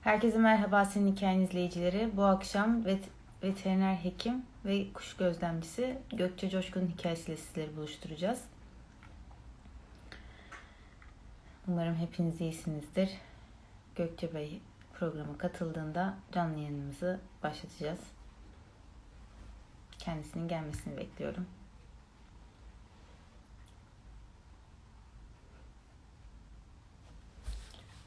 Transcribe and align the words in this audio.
Herkese 0.00 0.38
merhaba 0.38 0.84
senin 0.84 1.12
hikayen 1.16 1.40
izleyicileri. 1.40 2.10
Bu 2.16 2.24
akşam 2.24 2.84
vet- 2.84 3.08
veteriner 3.42 3.94
hekim 3.94 4.42
ve 4.64 4.92
kuş 4.92 5.16
gözlemcisi 5.16 5.98
Gökçe 6.12 6.50
Coşkun'un 6.50 6.86
hikayesiyle 6.86 7.36
sizleri 7.36 7.76
buluşturacağız. 7.76 8.44
Umarım 11.68 11.94
hepiniz 11.94 12.40
iyisinizdir. 12.40 13.10
Gökçe 13.96 14.34
Bey 14.34 14.60
programa 14.98 15.38
katıldığında 15.38 16.14
canlı 16.32 16.58
yayınımızı 16.58 17.20
başlatacağız. 17.42 18.00
Kendisinin 19.98 20.48
gelmesini 20.48 20.96
bekliyorum. 20.96 21.46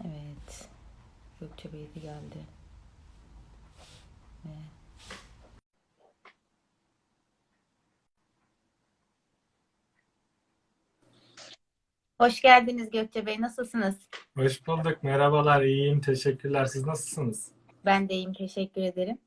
Evet. 0.06 0.33
Gökçe 1.44 1.74
Bey 1.74 1.90
de 1.96 2.00
geldi. 2.00 2.38
Ve 4.46 4.50
Hoş 12.20 12.42
geldiniz 12.42 12.90
Gökçe 12.92 13.26
Bey. 13.26 13.42
Nasılsınız? 13.42 13.96
Hoş 14.38 14.68
bulduk. 14.68 15.04
Merhabalar. 15.04 15.62
İyiyim. 15.62 16.02
Teşekkürler. 16.02 16.66
Siz 16.66 16.86
nasılsınız? 16.86 17.52
Ben 17.86 18.10
de 18.10 18.14
iyiyim. 18.14 18.34
Teşekkür 18.34 18.82
ederim. 18.82 19.18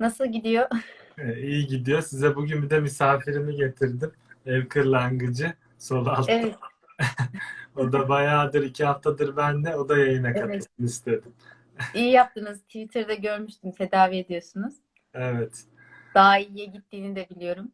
Nasıl 0.00 0.26
gidiyor? 0.26 0.68
Ee, 1.18 1.42
iyi 1.42 1.66
gidiyor. 1.66 2.02
Size 2.02 2.36
bugün 2.36 2.62
bir 2.62 2.70
de 2.70 2.80
misafirimi 2.80 3.56
getirdim. 3.56 4.12
Ev 4.46 4.68
kırlangıcı. 4.68 5.52
Sol 5.78 6.06
altta. 6.06 6.32
Evet. 6.32 6.56
O 7.76 7.92
da 7.92 8.08
bayağıdır, 8.08 8.62
iki 8.62 8.84
haftadır 8.84 9.36
bende. 9.36 9.76
O 9.76 9.88
da 9.88 9.98
yayına 9.98 10.30
Evet. 10.30 10.40
katılsın 10.40 10.84
istedim. 10.84 11.32
İyi 11.94 12.10
yaptınız. 12.12 12.60
Twitter'da 12.62 13.14
görmüştüm. 13.14 13.72
Tedavi 13.72 14.16
ediyorsunuz. 14.16 14.74
Evet. 15.14 15.64
Daha 16.14 16.38
iyiye 16.38 16.66
gittiğini 16.66 17.16
de 17.16 17.26
biliyorum. 17.30 17.72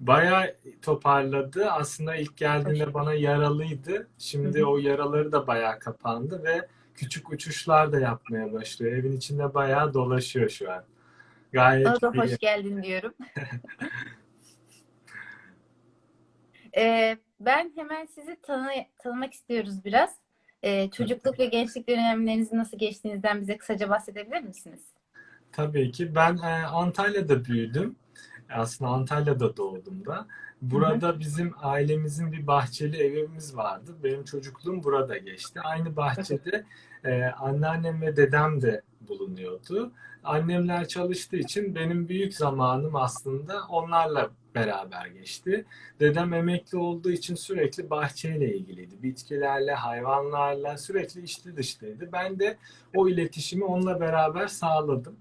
Bayağı 0.00 0.56
toparladı. 0.82 1.70
Aslında 1.70 2.16
ilk 2.16 2.36
geldiğinde 2.36 2.94
bana 2.94 3.14
yaralıydı. 3.14 4.08
Şimdi 4.18 4.64
o 4.64 4.78
yaraları 4.78 5.32
da 5.32 5.46
bayağı 5.46 5.78
kapandı 5.78 6.44
ve 6.44 6.68
küçük 6.94 7.30
uçuşlar 7.32 7.92
da 7.92 8.00
yapmaya 8.00 8.52
başlıyor. 8.52 8.92
Evin 8.92 9.16
içinde 9.16 9.54
bayağı 9.54 9.94
dolaşıyor 9.94 10.48
şu 10.48 10.72
an. 10.72 10.84
Gayet 11.52 11.86
Ona 11.86 12.00
da 12.02 12.10
iyi. 12.14 12.18
hoş 12.32 12.38
geldin 12.38 12.82
diyorum. 12.82 13.14
Ee, 16.76 17.18
ben 17.40 17.72
hemen 17.76 18.06
sizi 18.06 18.36
tanı 18.42 18.70
tanımak 18.98 19.32
istiyoruz 19.32 19.84
biraz. 19.84 20.10
Ee, 20.62 20.90
çocukluk 20.90 21.38
ve 21.38 21.46
gençlik 21.46 21.88
dönemlerinizin 21.88 22.56
nasıl 22.56 22.78
geçtiğinizden 22.78 23.40
bize 23.40 23.56
kısaca 23.56 23.90
bahsedebilir 23.90 24.40
misiniz? 24.40 24.80
Tabii 25.52 25.90
ki. 25.90 26.14
Ben 26.14 26.36
e, 26.36 26.66
Antalya'da 26.66 27.44
büyüdüm. 27.44 27.96
Aslında 28.54 28.90
Antalya'da 28.90 29.56
doğdum 29.56 30.06
da. 30.06 30.26
Burada 30.62 31.20
bizim 31.20 31.54
ailemizin 31.62 32.32
bir 32.32 32.46
bahçeli 32.46 32.96
evimiz 32.96 33.56
vardı. 33.56 33.96
Benim 34.04 34.24
çocukluğum 34.24 34.82
burada 34.82 35.18
geçti. 35.18 35.60
Aynı 35.60 35.96
bahçede 35.96 36.64
e, 37.04 37.24
anneannem 37.24 38.02
ve 38.02 38.16
dedem 38.16 38.62
de 38.62 38.82
bulunuyordu. 39.00 39.92
Annemler 40.24 40.88
çalıştığı 40.88 41.36
için 41.36 41.74
benim 41.74 42.08
büyük 42.08 42.34
zamanım 42.34 42.96
aslında 42.96 43.62
onlarla 43.68 44.30
beraber 44.54 45.06
geçti. 45.06 45.64
Dedem 46.00 46.32
emekli 46.34 46.78
olduğu 46.78 47.10
için 47.10 47.34
sürekli 47.34 47.90
bahçeyle 47.90 48.56
ilgiliydi. 48.56 49.02
Bitkilerle, 49.02 49.72
hayvanlarla 49.72 50.78
sürekli 50.78 51.22
içli 51.22 51.56
dışlıydı. 51.56 52.08
Ben 52.12 52.38
de 52.38 52.56
o 52.94 53.08
iletişimi 53.08 53.64
onunla 53.64 54.00
beraber 54.00 54.46
sağladım. 54.46 55.16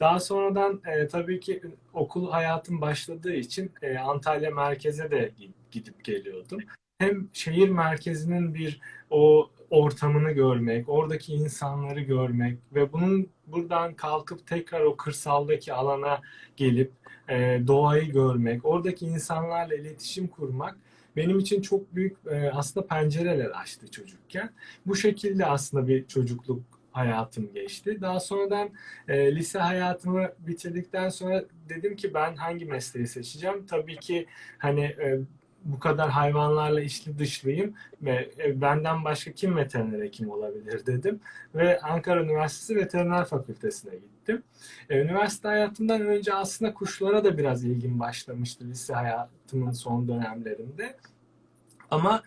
Daha 0.00 0.20
sonradan 0.20 0.82
e, 0.86 1.08
tabii 1.08 1.40
ki 1.40 1.62
okul 1.92 2.30
hayatım 2.30 2.80
başladığı 2.80 3.32
için 3.32 3.72
e, 3.82 3.98
Antalya 3.98 4.50
merkeze 4.50 5.10
de 5.10 5.30
gi- 5.40 5.50
gidip 5.70 6.04
geliyordum. 6.04 6.60
Hem 6.98 7.28
şehir 7.32 7.68
merkezinin 7.68 8.54
bir 8.54 8.80
o 9.10 9.50
ortamını 9.70 10.32
görmek, 10.32 10.88
oradaki 10.88 11.32
insanları 11.32 12.00
görmek 12.00 12.58
ve 12.74 12.92
bunun 12.92 13.28
buradan 13.46 13.94
kalkıp 13.94 14.46
tekrar 14.46 14.80
o 14.80 14.96
kırsaldaki 14.96 15.72
alana 15.72 16.20
gelip 16.56 16.92
e, 17.28 17.60
doğayı 17.66 18.12
görmek, 18.12 18.64
oradaki 18.64 19.06
insanlarla 19.06 19.74
iletişim 19.74 20.26
kurmak 20.28 20.76
benim 21.16 21.38
için 21.38 21.62
çok 21.62 21.94
büyük 21.94 22.16
e, 22.30 22.50
aslında 22.50 22.86
pencereler 22.86 23.50
açtı 23.50 23.90
çocukken. 23.90 24.50
Bu 24.86 24.96
şekilde 24.96 25.46
aslında 25.46 25.88
bir 25.88 26.06
çocukluk 26.06 26.62
hayatım 26.92 27.52
geçti. 27.54 27.98
Daha 28.00 28.20
sonradan 28.20 28.68
e, 29.08 29.36
lise 29.36 29.58
hayatımı 29.58 30.28
bitirdikten 30.38 31.08
sonra 31.08 31.44
dedim 31.68 31.96
ki 31.96 32.14
ben 32.14 32.36
hangi 32.36 32.64
mesleği 32.64 33.06
seçeceğim? 33.06 33.66
Tabii 33.66 33.96
ki 33.96 34.26
hani 34.58 34.84
e, 34.84 35.20
bu 35.64 35.78
kadar 35.78 36.10
hayvanlarla 36.10 36.80
içli 36.80 37.18
dışlıyım 37.18 37.74
ve 38.02 38.30
e, 38.38 38.60
benden 38.60 39.04
başka 39.04 39.32
kim 39.32 39.56
veteriner 39.56 40.04
hekim 40.04 40.30
olabilir 40.30 40.86
dedim 40.86 41.20
ve 41.54 41.80
Ankara 41.80 42.22
Üniversitesi 42.22 42.76
Veteriner 42.76 43.24
Fakültesine 43.24 43.94
gittim. 43.94 44.42
E, 44.90 45.00
üniversite 45.00 45.48
hayatımdan 45.48 46.00
önce 46.00 46.34
aslında 46.34 46.74
kuşlara 46.74 47.24
da 47.24 47.38
biraz 47.38 47.64
ilgim 47.64 48.00
başlamıştı 48.00 48.64
lise 48.64 48.94
hayatımın 48.94 49.72
son 49.72 50.08
dönemlerinde. 50.08 50.96
Ama 51.90 52.22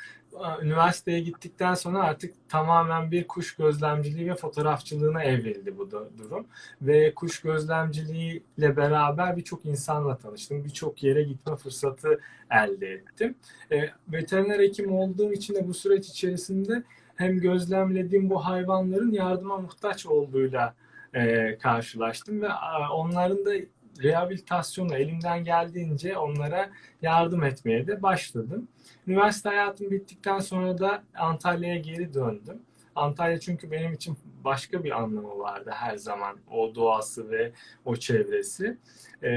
üniversiteye 0.61 1.19
gittikten 1.19 1.73
sonra 1.73 2.03
artık 2.03 2.49
tamamen 2.49 3.11
bir 3.11 3.27
kuş 3.27 3.55
gözlemciliği 3.55 4.29
ve 4.29 4.35
fotoğrafçılığına 4.35 5.23
evrildi 5.23 5.77
bu 5.77 5.91
durum. 5.91 6.47
Ve 6.81 7.13
kuş 7.13 7.41
gözlemciliğiyle 7.41 8.77
beraber 8.77 9.37
birçok 9.37 9.65
insanla 9.65 10.17
tanıştım. 10.17 10.65
Birçok 10.65 11.03
yere 11.03 11.23
gitme 11.23 11.55
fırsatı 11.55 12.19
elde 12.51 12.87
ettim. 12.87 13.35
E, 13.71 13.89
veteriner 14.07 14.59
hekim 14.59 14.91
olduğum 14.91 15.33
için 15.33 15.55
de 15.55 15.67
bu 15.67 15.73
süreç 15.73 16.07
içerisinde 16.07 16.83
hem 17.15 17.39
gözlemlediğim 17.39 18.29
bu 18.29 18.45
hayvanların 18.45 19.11
yardıma 19.11 19.57
muhtaç 19.57 20.05
olduğuyla 20.05 20.73
e, 21.13 21.57
karşılaştım 21.57 22.41
ve 22.41 22.47
onların 22.93 23.45
da 23.45 23.51
rehabilitasyonu 24.03 24.95
elimden 24.95 25.43
geldiğince 25.43 26.17
onlara 26.17 26.69
yardım 27.01 27.43
etmeye 27.43 27.87
de 27.87 28.01
başladım. 28.01 28.67
Üniversite 29.07 29.49
hayatım 29.49 29.91
bittikten 29.91 30.39
sonra 30.39 30.77
da 30.77 31.03
Antalya'ya 31.15 31.77
geri 31.77 32.13
döndüm. 32.13 32.61
Antalya 32.95 33.39
çünkü 33.39 33.71
benim 33.71 33.93
için 33.93 34.17
başka 34.47 34.83
bir 34.83 34.91
anlamı 34.91 35.39
vardı 35.39 35.71
her 35.73 35.97
zaman. 35.97 36.37
O 36.51 36.75
doğası 36.75 37.29
ve 37.31 37.51
o 37.85 37.95
çevresi. 37.95 38.77
Ee, 39.23 39.27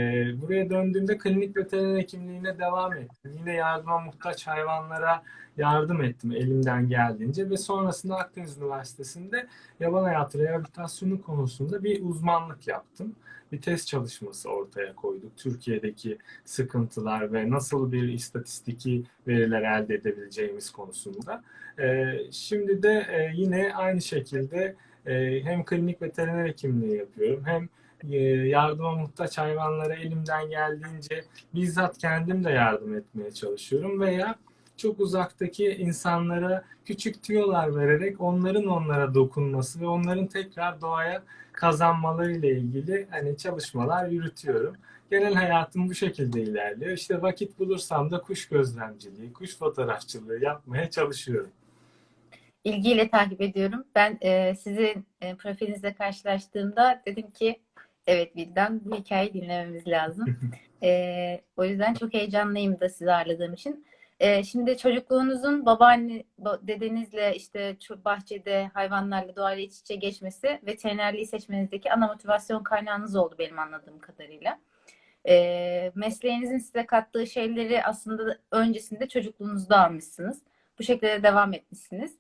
buraya 0.43 0.71
döndüğümde 0.71 1.19
klinik 1.19 1.57
veteriner 1.57 1.99
hekimliğine 1.99 2.59
devam 2.59 2.93
ettim. 2.93 3.33
Yine 3.39 3.55
yardıma 3.55 3.99
muhtaç 3.99 4.47
hayvanlara 4.47 5.23
yardım 5.57 6.03
ettim 6.03 6.33
elimden 6.33 6.89
geldiğince 6.89 7.51
ve 7.51 7.57
sonrasında 7.57 8.17
Akdeniz 8.17 8.59
Üniversitesi'nde 8.59 9.47
yaban 9.81 10.05
hayatı 10.05 10.39
rehabilitasyonu 10.39 11.23
konusunda 11.23 11.85
bir 11.85 12.03
uzmanlık 12.03 12.69
yaptım. 12.69 13.15
Bir 13.53 13.61
test 13.61 13.87
çalışması 13.89 14.49
ortaya 14.51 14.95
koyduk. 14.95 15.37
Türkiye'deki 15.37 16.19
sıkıntılar 16.45 17.33
ve 17.33 17.51
nasıl 17.51 17.93
bir 17.93 18.09
istatistiki 18.09 19.05
veriler 19.27 19.63
elde 19.63 19.95
edebileceğimiz 19.95 20.71
konusunda. 20.71 21.43
Ee, 21.79 22.19
şimdi 22.31 22.83
de 22.83 23.07
e, 23.11 23.33
yine 23.35 23.75
aynı 23.75 24.03
şekilde 24.03 24.77
e, 25.00 25.00
hem 25.45 25.65
klinik 25.65 26.03
veteriner 26.03 26.49
hekimliği 26.49 26.97
yapıyorum 26.97 27.43
hem 27.47 27.69
e, 28.11 28.17
yardıma 28.49 28.93
muhtaç 28.93 29.39
hayvanlara 29.39 29.95
elimden 29.95 30.51
geldiğince 30.51 31.25
bizzat 31.55 31.99
kendim 31.99 32.45
de 32.45 32.51
yardım 32.51 32.95
etmeye 32.95 33.31
çalışıyorum 33.31 34.01
veya 34.01 34.35
çok 34.77 35.01
uzaktaki 35.01 35.67
insanlara 35.67 36.65
küçük 36.85 37.23
tüyolar 37.23 37.77
vererek 37.77 38.21
onların 38.21 38.67
onlara 38.67 39.15
dokunması 39.15 39.81
ve 39.81 39.87
onların 39.87 40.27
tekrar 40.27 40.81
doğaya 40.81 41.23
kazanmalarıyla 41.53 42.49
ilgili 42.49 43.07
hani 43.11 43.37
çalışmalar 43.37 44.09
yürütüyorum. 44.09 44.77
Genel 45.11 45.35
hayatım 45.35 45.89
bu 45.89 45.95
şekilde 45.95 46.43
ilerliyor. 46.43 46.93
İşte 46.93 47.23
vakit 47.23 47.59
bulursam 47.59 48.11
da 48.11 48.21
kuş 48.21 48.49
gözlemciliği, 48.49 49.33
kuş 49.33 49.59
fotoğrafçılığı 49.59 50.39
yapmaya 50.43 50.91
çalışıyorum. 50.91 51.51
İlgiyle 52.65 53.11
takip 53.11 53.41
ediyorum. 53.41 53.85
Ben 53.95 54.19
e, 54.21 54.55
sizin 54.55 55.07
e, 55.21 55.35
profilinizle 55.35 55.95
karşılaştığımda 55.95 57.03
dedim 57.07 57.31
ki 57.31 57.61
evet 58.07 58.37
Vildan 58.37 58.81
bu 58.85 58.97
hikayeyi 58.97 59.35
dinlememiz 59.35 59.89
lazım. 59.89 60.37
E, 60.83 61.41
o 61.57 61.65
yüzden 61.65 61.95
çok 61.95 62.15
heyecanlıyım 62.15 62.81
da 62.81 62.89
sizi 62.89 63.13
ağırladığım 63.13 63.55
için. 63.55 63.87
E, 64.21 64.45
şimdi 64.45 64.79
çocukluğunuzun 64.79 65.67
babaanne, 65.67 66.25
ba- 66.43 66.67
dedenizle 66.67 67.35
işte 67.37 67.77
bahçede 68.05 68.71
hayvanlarla 68.75 69.37
doğayla 69.37 69.63
iç 69.63 69.79
içe 69.79 69.95
geçmesi 69.95 70.61
veterinerliği 70.67 71.27
seçmenizdeki 71.27 71.93
ana 71.93 72.07
motivasyon 72.07 72.63
kaynağınız 72.63 73.17
oldu 73.17 73.35
benim 73.39 73.59
anladığım 73.59 73.99
kadarıyla. 73.99 74.59
E, 75.29 75.93
mesleğinizin 75.95 76.59
size 76.59 76.87
kattığı 76.87 77.27
şeyleri 77.27 77.85
aslında 77.85 78.39
öncesinde 78.51 79.09
çocukluğunuzda 79.09 79.85
almışsınız. 79.85 80.43
Bu 80.79 80.83
şekilde 80.83 81.09
de 81.09 81.23
devam 81.23 81.53
etmişsiniz. 81.53 82.17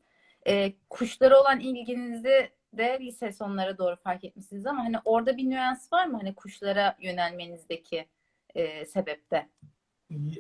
E, 0.47 0.73
kuşlara 0.91 1.41
olan 1.41 1.61
ilginizi 1.61 2.51
de 2.73 2.99
lise 3.01 3.33
sonlara 3.33 3.79
doğru 3.79 3.97
fark 3.97 4.25
etmişsiniz 4.25 4.67
ama 4.67 4.85
hani 4.85 4.97
orada 5.05 5.37
bir 5.37 5.51
nüans 5.51 5.93
var 5.93 6.07
mı 6.07 6.17
hani 6.17 6.35
kuşlara 6.35 6.97
yönelmenizdeki 7.01 8.07
e, 8.55 8.87
sebepte? 8.87 9.49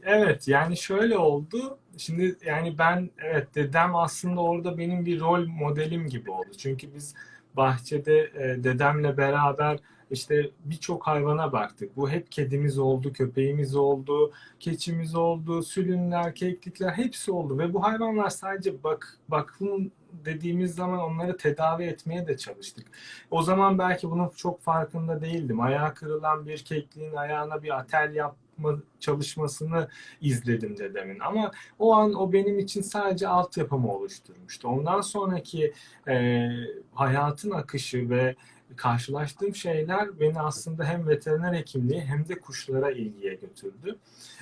Evet 0.03 0.49
yani 0.49 0.77
şöyle 0.77 1.19
oldu. 1.19 1.79
Şimdi 1.99 2.39
yani 2.45 2.79
ben 2.79 3.11
evet 3.25 3.55
dedem 3.55 3.97
aslında 3.97 4.41
orada 4.41 4.79
benim 4.79 5.07
bir 5.07 5.21
rol 5.21 5.47
modelim 5.47 6.07
gibi 6.07 6.31
oldu. 6.31 6.51
Çünkü 6.59 6.95
biz 6.95 7.15
bahçede 7.55 8.19
e, 8.19 8.65
dedemle 8.65 9.17
beraber 9.17 9.79
işte 10.11 10.51
birçok 10.65 11.07
hayvana 11.07 11.53
baktık. 11.53 11.97
Bu 11.97 12.11
hep 12.11 12.33
kedimiz 12.33 12.79
oldu, 12.79 13.13
köpeğimiz 13.13 13.77
oldu, 13.77 14.33
keçimiz 14.61 15.15
oldu, 15.15 15.63
sülünler, 15.63 16.35
keklikler 16.35 16.93
hepsi 16.93 17.33
oldu 17.33 17.59
ve 17.59 17.75
bu 17.75 17.83
hayvanlar 17.83 18.31
sadece 18.31 18.83
bak 18.85 19.19
bakım 19.29 19.91
dediğimiz 20.25 20.75
zaman 20.75 20.99
onları 20.99 21.37
tedavi 21.37 21.85
etmeye 21.85 22.27
de 22.27 22.37
çalıştık. 22.37 22.87
O 23.31 23.43
zaman 23.43 23.79
belki 23.79 24.11
bunun 24.11 24.29
çok 24.29 24.61
farkında 24.61 25.21
değildim. 25.21 25.61
Ayağı 25.61 25.95
kırılan 25.95 26.47
bir 26.47 26.59
kekliğin 26.59 27.15
ayağına 27.15 27.63
bir 27.63 27.79
atel 27.79 28.15
yapma 28.15 28.79
çalışmasını 29.01 29.89
izledim 30.21 30.79
dedemin. 30.79 31.19
Ama 31.21 31.51
o 31.79 31.95
an 31.95 32.15
o 32.15 32.33
benim 32.33 32.59
için 32.59 32.83
sadece 32.83 33.29
altyapımı 33.29 33.93
oluşturmuştu. 33.93 34.69
Ondan 34.69 35.01
sonraki 35.01 35.73
e, 36.09 36.49
hayatın 36.95 37.51
akışı 37.51 38.11
ve 38.11 38.37
karşılaştığım 38.77 39.55
şeyler 39.55 40.21
beni 40.21 40.41
aslında 40.41 40.85
hem 40.85 41.09
veteriner 41.09 41.55
hekimliği 41.55 42.01
hem 42.01 42.29
de 42.29 42.41
kuşlara 42.41 42.91
ilgiye 42.91 43.35
götürdü. 43.35 43.97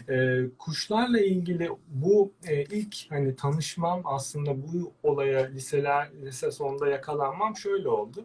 E, 0.08 0.44
kuşlarla 0.58 1.20
ilgili 1.20 1.70
bu 1.88 2.32
e, 2.46 2.62
ilk 2.62 2.96
hani 3.10 3.36
tanışmam 3.36 4.02
aslında 4.04 4.62
bu 4.62 4.92
olaya 5.02 5.46
liseler 5.46 6.08
lise 6.22 6.50
sonunda 6.50 6.88
yakalanmam 6.88 7.56
şöyle 7.56 7.88
oldu. 7.88 8.24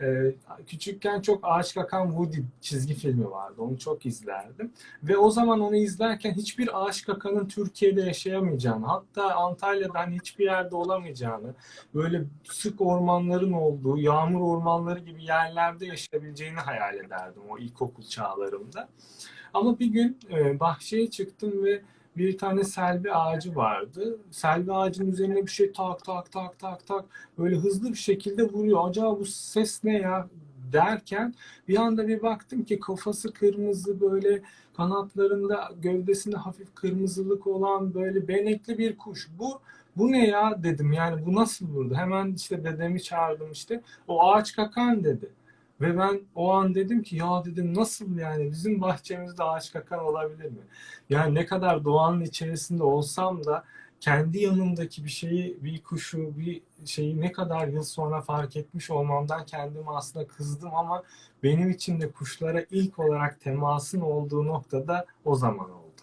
E, 0.00 0.34
küçükken 0.66 1.20
çok 1.20 1.40
Ağaç 1.42 1.74
Kakan 1.74 2.06
Woody 2.06 2.40
çizgi 2.60 2.94
filmi 2.94 3.30
vardı. 3.30 3.62
Onu 3.62 3.78
çok 3.78 4.06
izlerdim. 4.06 4.72
Ve 5.02 5.16
o 5.16 5.30
zaman 5.30 5.60
onu 5.60 5.76
izlerken 5.76 6.32
hiçbir 6.32 6.82
Ağaç 6.82 7.04
Kakan'ın 7.04 7.48
Türkiye'de 7.48 8.00
yaşayamayacağını, 8.00 8.86
hatta 8.86 9.34
Antalya'dan 9.34 10.10
hiçbir 10.10 10.44
yerde 10.44 10.76
olamayacağını, 10.76 11.54
böyle 11.94 12.24
sık 12.44 12.80
ormanların 12.80 13.52
olduğu, 13.52 13.98
yağmur 13.98 14.40
ormanları 14.40 15.00
gibi 15.00 15.24
yerlerde 15.24 15.86
yaşayabileceğini 15.86 16.58
hayal 16.58 16.94
ederdim 16.94 17.42
o 17.48 17.58
ilkokul 17.58 18.02
çağlarımda. 18.02 18.88
Ama 19.54 19.78
bir 19.78 19.86
gün 19.86 20.18
e, 20.30 20.60
bahçeye 20.60 21.10
çıktım 21.10 21.64
ve 21.64 21.82
bir 22.16 22.38
tane 22.38 22.64
selvi 22.64 23.12
ağacı 23.12 23.56
vardı. 23.56 24.18
Selvi 24.30 24.72
ağacının 24.72 25.12
üzerine 25.12 25.46
bir 25.46 25.50
şey 25.50 25.72
tak 25.72 26.04
tak 26.04 26.32
tak 26.32 26.58
tak 26.58 26.86
tak 26.86 27.04
böyle 27.38 27.56
hızlı 27.56 27.88
bir 27.90 27.98
şekilde 27.98 28.42
vuruyor. 28.42 28.88
Acaba 28.88 29.20
bu 29.20 29.24
ses 29.26 29.84
ne 29.84 29.98
ya 29.98 30.28
derken 30.72 31.34
bir 31.68 31.76
anda 31.76 32.08
bir 32.08 32.22
baktım 32.22 32.64
ki 32.64 32.80
kafası 32.80 33.32
kırmızı 33.32 34.00
böyle 34.00 34.42
kanatlarında 34.76 35.70
gövdesinde 35.82 36.36
hafif 36.36 36.74
kırmızılık 36.74 37.46
olan 37.46 37.94
böyle 37.94 38.28
benekli 38.28 38.78
bir 38.78 38.96
kuş. 38.98 39.28
Bu 39.38 39.60
bu 39.96 40.12
ne 40.12 40.28
ya 40.28 40.62
dedim 40.62 40.92
yani 40.92 41.26
bu 41.26 41.34
nasıl 41.34 41.68
vurdu? 41.68 41.94
Hemen 41.94 42.34
işte 42.34 42.64
dedemi 42.64 43.02
çağırdım 43.02 43.52
işte 43.52 43.80
o 44.08 44.22
ağaç 44.22 44.56
kakan 44.56 45.04
dedi. 45.04 45.28
Ve 45.82 45.98
ben 45.98 46.20
o 46.34 46.52
an 46.52 46.74
dedim 46.74 47.02
ki 47.02 47.16
ya 47.16 47.44
dedim 47.44 47.74
nasıl 47.74 48.18
yani 48.18 48.50
bizim 48.50 48.80
bahçemizde 48.80 49.42
ağaç 49.42 49.72
kakan 49.72 50.04
olabilir 50.04 50.50
mi? 50.50 50.62
Yani 51.10 51.34
ne 51.34 51.46
kadar 51.46 51.84
doğanın 51.84 52.20
içerisinde 52.20 52.82
olsam 52.82 53.44
da 53.44 53.64
kendi 54.00 54.38
yanımdaki 54.38 55.04
bir 55.04 55.10
şeyi, 55.10 55.64
bir 55.64 55.82
kuşu, 55.82 56.38
bir 56.38 56.62
şeyi 56.86 57.20
ne 57.20 57.32
kadar 57.32 57.68
yıl 57.68 57.82
sonra 57.82 58.20
fark 58.20 58.56
etmiş 58.56 58.90
olmamdan 58.90 59.46
kendime 59.46 59.90
aslında 59.90 60.26
kızdım 60.26 60.74
ama 60.74 61.02
benim 61.42 61.70
için 61.70 62.00
de 62.00 62.10
kuşlara 62.10 62.64
ilk 62.70 62.98
olarak 62.98 63.40
temasın 63.40 64.00
olduğu 64.00 64.46
noktada 64.46 65.06
o 65.24 65.34
zaman 65.34 65.70
oldu. 65.70 66.00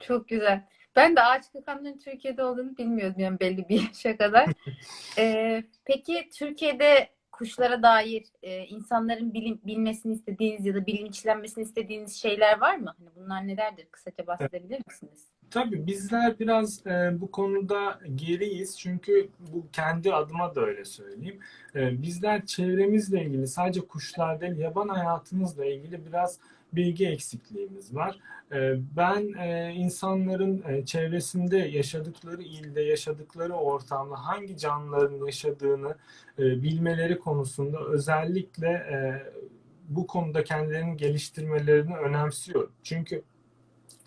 Çok 0.00 0.28
güzel. 0.28 0.66
Ben 0.96 1.16
de 1.16 1.22
ağaç 1.22 1.52
kakanların 1.52 1.98
Türkiye'de 1.98 2.44
olduğunu 2.44 2.78
bilmiyordum 2.78 3.20
yani 3.20 3.40
belli 3.40 3.68
bir 3.68 3.82
yaşa 3.88 4.16
kadar. 4.16 4.48
Ee, 5.18 5.64
peki 5.84 6.28
Türkiye'de 6.34 7.08
kuşlara 7.32 7.82
dair 7.82 8.24
e, 8.42 8.66
insanların 8.66 9.34
bilim, 9.34 9.60
bilmesini 9.66 10.12
istediğiniz 10.14 10.66
ya 10.66 10.74
da 10.74 10.86
bilinçlenmesini 10.86 11.64
istediğiniz 11.64 12.22
şeyler 12.22 12.60
var 12.60 12.76
mı? 12.76 12.94
Hani 12.98 13.10
bunlar 13.16 13.46
nelerdir? 13.46 13.86
Kısaca 13.90 14.26
bahsedebilir 14.26 14.82
misiniz? 14.86 15.31
Tabii 15.52 15.86
bizler 15.86 16.38
biraz 16.38 16.86
e, 16.86 17.20
bu 17.20 17.30
konuda 17.30 18.00
geriyiz 18.14 18.78
çünkü 18.78 19.28
bu 19.52 19.66
kendi 19.72 20.14
adıma 20.14 20.54
da 20.54 20.60
öyle 20.60 20.84
söyleyeyim. 20.84 21.40
E, 21.74 22.02
bizler 22.02 22.46
çevremizle 22.46 23.24
ilgili 23.24 23.46
sadece 23.46 23.80
kuşlar 23.80 24.40
değil 24.40 24.58
yaban 24.58 24.88
hayatımızla 24.88 25.64
ilgili 25.64 26.06
biraz 26.06 26.38
bilgi 26.72 27.08
eksikliğimiz 27.08 27.94
var. 27.94 28.18
E, 28.52 28.74
ben 28.96 29.32
e, 29.38 29.72
insanların 29.74 30.62
e, 30.68 30.84
çevresinde 30.84 31.56
yaşadıkları 31.56 32.42
ilde, 32.42 32.82
yaşadıkları 32.82 33.52
ortamda 33.54 34.26
hangi 34.26 34.56
canlıların 34.56 35.26
yaşadığını 35.26 35.94
e, 36.38 36.62
bilmeleri 36.62 37.18
konusunda 37.18 37.78
özellikle 37.80 38.68
e, 38.68 39.22
bu 39.88 40.06
konuda 40.06 40.44
kendilerini 40.44 40.96
geliştirmelerini 40.96 41.96
önemsiyorum. 41.96 42.72
Çünkü 42.82 43.22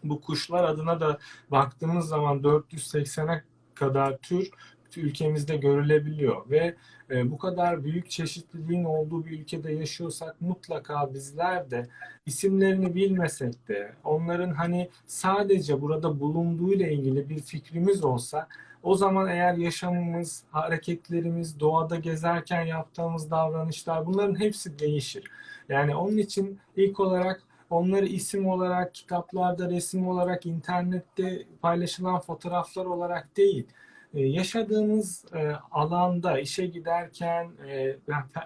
bu 0.09 0.21
kuşlar 0.21 0.63
adına 0.63 0.99
da 0.99 1.19
baktığımız 1.51 2.07
zaman 2.07 2.37
480'e 2.39 3.43
kadar 3.75 4.17
tür 4.17 4.51
ülkemizde 4.97 5.57
görülebiliyor 5.57 6.49
ve 6.49 6.75
e, 7.09 7.31
bu 7.31 7.37
kadar 7.37 7.83
büyük 7.83 8.09
çeşitliliğin 8.09 8.83
olduğu 8.83 9.25
bir 9.25 9.39
ülkede 9.39 9.71
yaşıyorsak 9.71 10.41
mutlaka 10.41 11.13
bizler 11.13 11.71
de 11.71 11.87
isimlerini 12.25 12.95
bilmesek 12.95 13.67
de 13.67 13.93
onların 14.03 14.51
hani 14.51 14.89
sadece 15.07 15.81
burada 15.81 16.19
bulunduğuyla 16.19 16.87
ilgili 16.87 17.29
bir 17.29 17.39
fikrimiz 17.39 18.03
olsa 18.03 18.47
o 18.83 18.95
zaman 18.95 19.27
eğer 19.27 19.53
yaşamımız, 19.53 20.43
hareketlerimiz, 20.51 21.59
doğada 21.59 21.95
gezerken 21.95 22.61
yaptığımız 22.61 23.31
davranışlar 23.31 24.05
bunların 24.05 24.39
hepsi 24.39 24.79
değişir. 24.79 25.23
Yani 25.69 25.95
onun 25.95 26.17
için 26.17 26.59
ilk 26.75 26.99
olarak 26.99 27.41
onları 27.69 28.05
isim 28.05 28.47
olarak, 28.47 28.93
kitaplarda, 28.93 29.69
resim 29.69 30.07
olarak, 30.07 30.45
internette 30.45 31.45
paylaşılan 31.61 32.19
fotoğraflar 32.19 32.85
olarak 32.85 33.37
değil, 33.37 33.65
e, 34.13 34.21
yaşadığınız 34.21 35.25
e, 35.33 35.51
alanda, 35.71 36.39
işe 36.39 36.65
giderken, 36.65 37.51
e, 37.69 37.97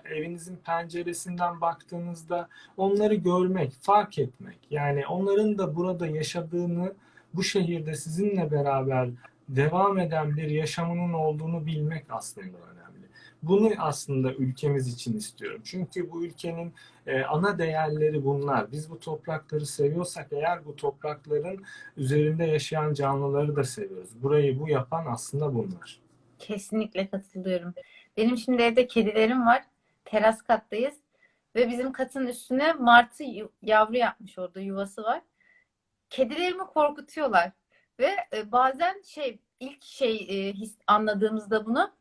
evinizin 0.06 0.56
penceresinden 0.56 1.62
baktığınızda 1.62 2.50
onları 2.78 3.16
görmek, 3.16 3.72
fark 3.82 4.20
etmek. 4.20 4.58
Yani 4.70 5.08
onların 5.08 5.58
da 5.58 5.76
burada 5.76 6.08
yaşadığını, 6.08 6.94
bu 7.34 7.44
şehirde 7.44 7.96
sizinle 7.96 8.52
beraber 8.52 9.10
devam 9.50 10.00
eden 10.00 10.38
bir 10.38 10.50
yaşamının 10.50 11.14
olduğunu 11.14 11.66
bilmek 11.66 12.06
aslında 12.10 12.58
önemli. 12.58 12.99
Bunu 13.44 13.72
aslında 13.78 14.34
ülkemiz 14.34 14.94
için 14.94 15.18
istiyorum. 15.18 15.62
Çünkü 15.64 16.12
bu 16.12 16.26
ülkenin 16.26 16.74
e, 17.08 17.24
ana 17.24 17.58
değerleri 17.58 18.26
bunlar. 18.26 18.72
Biz 18.72 18.90
bu 18.90 19.00
toprakları 19.00 19.66
seviyorsak 19.66 20.28
eğer 20.32 20.66
bu 20.66 20.76
toprakların 20.76 21.64
üzerinde 21.98 22.46
yaşayan 22.46 22.94
canlıları 22.94 23.56
da 23.56 23.64
seviyoruz. 23.64 24.24
Burayı 24.24 24.60
bu 24.60 24.70
yapan 24.70 25.06
aslında 25.06 25.56
bunlar. 25.56 26.00
Kesinlikle 26.40 27.10
katılıyorum. 27.10 27.74
Benim 28.18 28.38
şimdi 28.38 28.62
evde 28.62 28.88
kedilerim 28.88 29.46
var. 29.46 29.64
Teras 30.06 30.42
kattayız. 30.42 30.96
Ve 31.56 31.70
bizim 31.70 31.92
katın 31.92 32.28
üstüne 32.28 32.74
martı 32.74 33.24
yavru 33.62 33.98
yapmış 33.98 34.40
orada 34.40 34.60
yuvası 34.60 35.04
var. 35.04 35.22
Kedilerimi 36.10 36.64
korkutuyorlar. 36.64 37.52
Ve 38.00 38.16
e, 38.34 38.52
bazen 38.52 39.02
şey 39.06 39.40
ilk 39.60 39.84
şey 39.84 40.28
e, 40.50 40.54
anladığımızda 40.88 41.66
bunu 41.66 41.92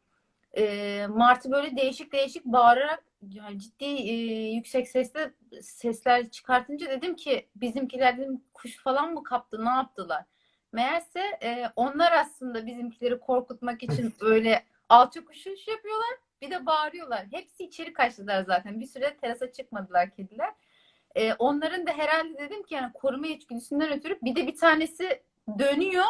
e, 0.56 1.06
Martı 1.06 1.50
böyle 1.50 1.76
değişik 1.76 2.12
değişik 2.12 2.44
bağırarak 2.44 3.04
yani 3.22 3.58
ciddi 3.58 3.84
e, 3.84 4.12
yüksek 4.50 4.88
sesle 4.88 5.32
sesler 5.62 6.30
çıkartınca 6.30 6.90
dedim 6.90 7.16
ki 7.16 7.48
bizimkiler 7.56 8.18
dedim 8.18 8.44
kuş 8.54 8.82
falan 8.82 9.14
mı 9.14 9.22
kaptı 9.22 9.64
ne 9.64 9.70
yaptılar? 9.70 10.24
Meğerse 10.72 11.20
e, 11.42 11.64
onlar 11.76 12.12
aslında 12.12 12.66
bizimkileri 12.66 13.20
korkutmak 13.20 13.82
için 13.82 14.14
böyle 14.20 14.64
alçak 14.88 15.30
uçuş 15.30 15.68
yapıyorlar 15.68 16.18
bir 16.42 16.50
de 16.50 16.66
bağırıyorlar. 16.66 17.26
Hepsi 17.30 17.64
içeri 17.64 17.92
kaçtılar 17.92 18.44
zaten. 18.44 18.80
Bir 18.80 18.86
süre 18.86 19.16
terasa 19.16 19.52
çıkmadılar 19.52 20.10
kediler. 20.10 20.54
E, 21.14 21.34
onların 21.34 21.86
da 21.86 21.92
herhalde 21.92 22.38
dedim 22.38 22.62
ki 22.62 22.74
yani 22.74 22.92
koruma 22.92 23.26
içgüdüsünden 23.26 23.92
ötürü 23.92 24.18
bir 24.22 24.36
de 24.36 24.46
bir 24.46 24.56
tanesi 24.56 25.22
dönüyor 25.58 26.04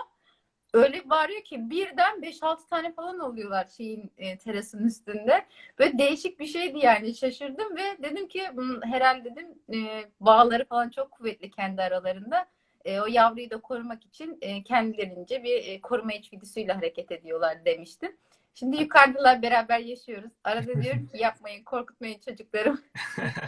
öyle 0.75 1.11
bağırıyor 1.11 1.43
ki 1.43 1.71
birden 1.71 2.21
5-6 2.21 2.69
tane 2.69 2.93
falan 2.93 3.19
oluyorlar 3.19 3.69
şeyin 3.77 4.13
e, 4.19 4.39
terasın 4.39 4.87
üstünde. 4.87 5.47
Böyle 5.79 5.99
değişik 5.99 6.41
bir 6.41 6.47
şeydi 6.47 6.79
yani 6.79 7.15
şaşırdım 7.15 7.77
ve 7.77 8.03
dedim 8.03 8.29
ki 8.29 8.43
herhalde 8.83 9.31
dedim 9.37 9.59
e, 9.75 10.05
bağları 10.21 10.65
falan 10.65 10.91
çok 10.91 11.11
kuvvetli 11.11 11.51
kendi 11.51 11.83
aralarında. 11.83 12.47
E, 12.85 13.01
o 13.01 13.07
yavruyu 13.07 13.51
da 13.51 13.61
korumak 13.61 14.05
için 14.05 14.39
e, 14.41 14.63
kendilerince 14.63 15.43
bir 15.43 15.67
e, 15.67 15.81
koruma 15.81 16.13
içgüdüsüyle 16.13 16.73
hareket 16.73 17.13
ediyorlar 17.13 17.65
demiştim. 17.65 18.17
Şimdi 18.55 18.77
yukarıdalar 18.77 19.43
beraber 19.43 19.79
yaşıyoruz. 19.79 20.33
Arada 20.45 20.83
diyorum 20.83 21.07
ki 21.07 21.19
yapmayın, 21.19 21.65
korkutmayın 21.65 22.19
çocuklarım. 22.19 22.81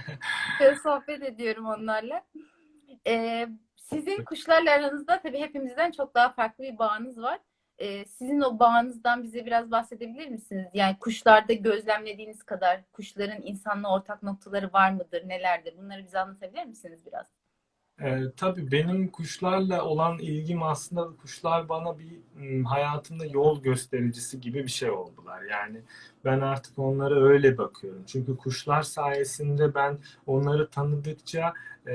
Sohbet 0.82 1.22
ediyorum 1.22 1.66
onlarla. 1.66 2.22
Ee, 3.06 3.48
sizin 3.90 4.24
kuşlarla 4.24 4.70
aranızda 4.70 5.20
tabii 5.22 5.38
hepimizden 5.40 5.90
çok 5.90 6.14
daha 6.14 6.32
farklı 6.32 6.64
bir 6.64 6.78
bağınız 6.78 7.22
var. 7.22 7.38
Ee, 7.78 8.04
sizin 8.04 8.40
o 8.40 8.58
bağınızdan 8.58 9.22
bize 9.22 9.46
biraz 9.46 9.70
bahsedebilir 9.70 10.28
misiniz? 10.28 10.66
Yani 10.74 10.96
kuşlarda 11.00 11.52
gözlemlediğiniz 11.52 12.42
kadar 12.42 12.80
kuşların 12.92 13.42
insanla 13.42 13.94
ortak 13.94 14.22
noktaları 14.22 14.72
var 14.72 14.90
mıdır, 14.90 15.28
nelerdir? 15.28 15.74
Bunları 15.78 16.04
bize 16.04 16.18
anlatabilir 16.18 16.64
misiniz 16.64 17.00
biraz? 17.06 17.26
Ee, 18.02 18.20
tabii 18.36 18.72
benim 18.72 19.08
kuşlarla 19.08 19.84
olan 19.84 20.18
ilgim 20.18 20.62
aslında 20.62 21.16
kuşlar 21.16 21.68
bana 21.68 21.98
bir 21.98 22.20
m, 22.34 22.64
hayatımda 22.64 23.26
yol 23.26 23.62
göstericisi 23.62 24.40
gibi 24.40 24.62
bir 24.64 24.70
şey 24.70 24.90
oldular. 24.90 25.42
Yani 25.42 25.80
ben 26.24 26.40
artık 26.40 26.78
onlara 26.78 27.22
öyle 27.24 27.58
bakıyorum. 27.58 28.04
Çünkü 28.06 28.36
kuşlar 28.36 28.82
sayesinde 28.82 29.74
ben 29.74 29.98
onları 30.26 30.70
tanıdıkça 30.70 31.54
e, 31.88 31.94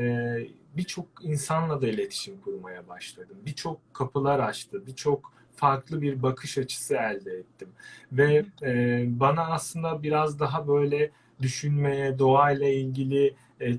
birçok 0.78 1.08
insanla 1.22 1.82
da 1.82 1.88
iletişim 1.88 2.42
kurmaya 2.42 2.88
başladım. 2.88 3.38
Birçok 3.46 3.94
kapılar 3.94 4.40
açtı, 4.40 4.88
birçok 4.88 5.34
farklı 5.56 6.02
bir 6.02 6.24
bakış 6.24 6.58
açısı 6.58 6.96
elde 6.96 7.32
ettim. 7.32 7.70
Ve 8.12 8.46
e, 8.62 9.04
bana 9.08 9.42
aslında 9.42 10.04
biraz 10.04 10.40
daha 10.40 10.68
böyle 10.68 11.12
düşünmeye, 11.42 12.20
doğayla 12.20 12.68
ilgili 12.68 13.36
e, 13.60 13.78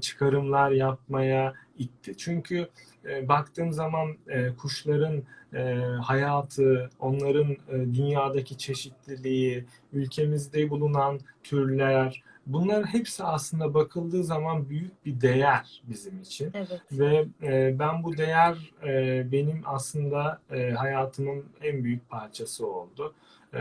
çıkarımlar 0.00 0.70
yapmaya 0.70 1.54
itti. 1.78 2.14
Çünkü 2.16 2.68
e, 3.04 3.28
baktığım 3.28 3.72
zaman 3.72 4.16
e, 4.28 4.48
kuşların 4.56 5.22
e, 5.54 5.74
hayatı, 6.02 6.90
onların 7.00 7.50
e, 7.50 7.56
dünyadaki 7.94 8.58
çeşitliliği, 8.58 9.64
ülkemizde 9.92 10.70
bulunan 10.70 11.20
türler, 11.42 12.22
bunların 12.46 12.86
hepsi 12.86 13.24
aslında 13.24 13.74
bakıldığı 13.74 14.24
zaman 14.24 14.68
büyük 14.68 15.06
bir 15.06 15.20
değer 15.20 15.82
bizim 15.88 16.20
için. 16.20 16.50
Evet. 16.54 16.80
Ve 16.92 17.24
e, 17.42 17.78
ben 17.78 18.02
bu 18.02 18.16
değer 18.16 18.72
e, 18.86 19.32
benim 19.32 19.62
aslında 19.64 20.40
e, 20.50 20.70
hayatımın 20.70 21.44
en 21.62 21.84
büyük 21.84 22.10
parçası 22.10 22.66
oldu. 22.66 23.14
E, 23.54 23.60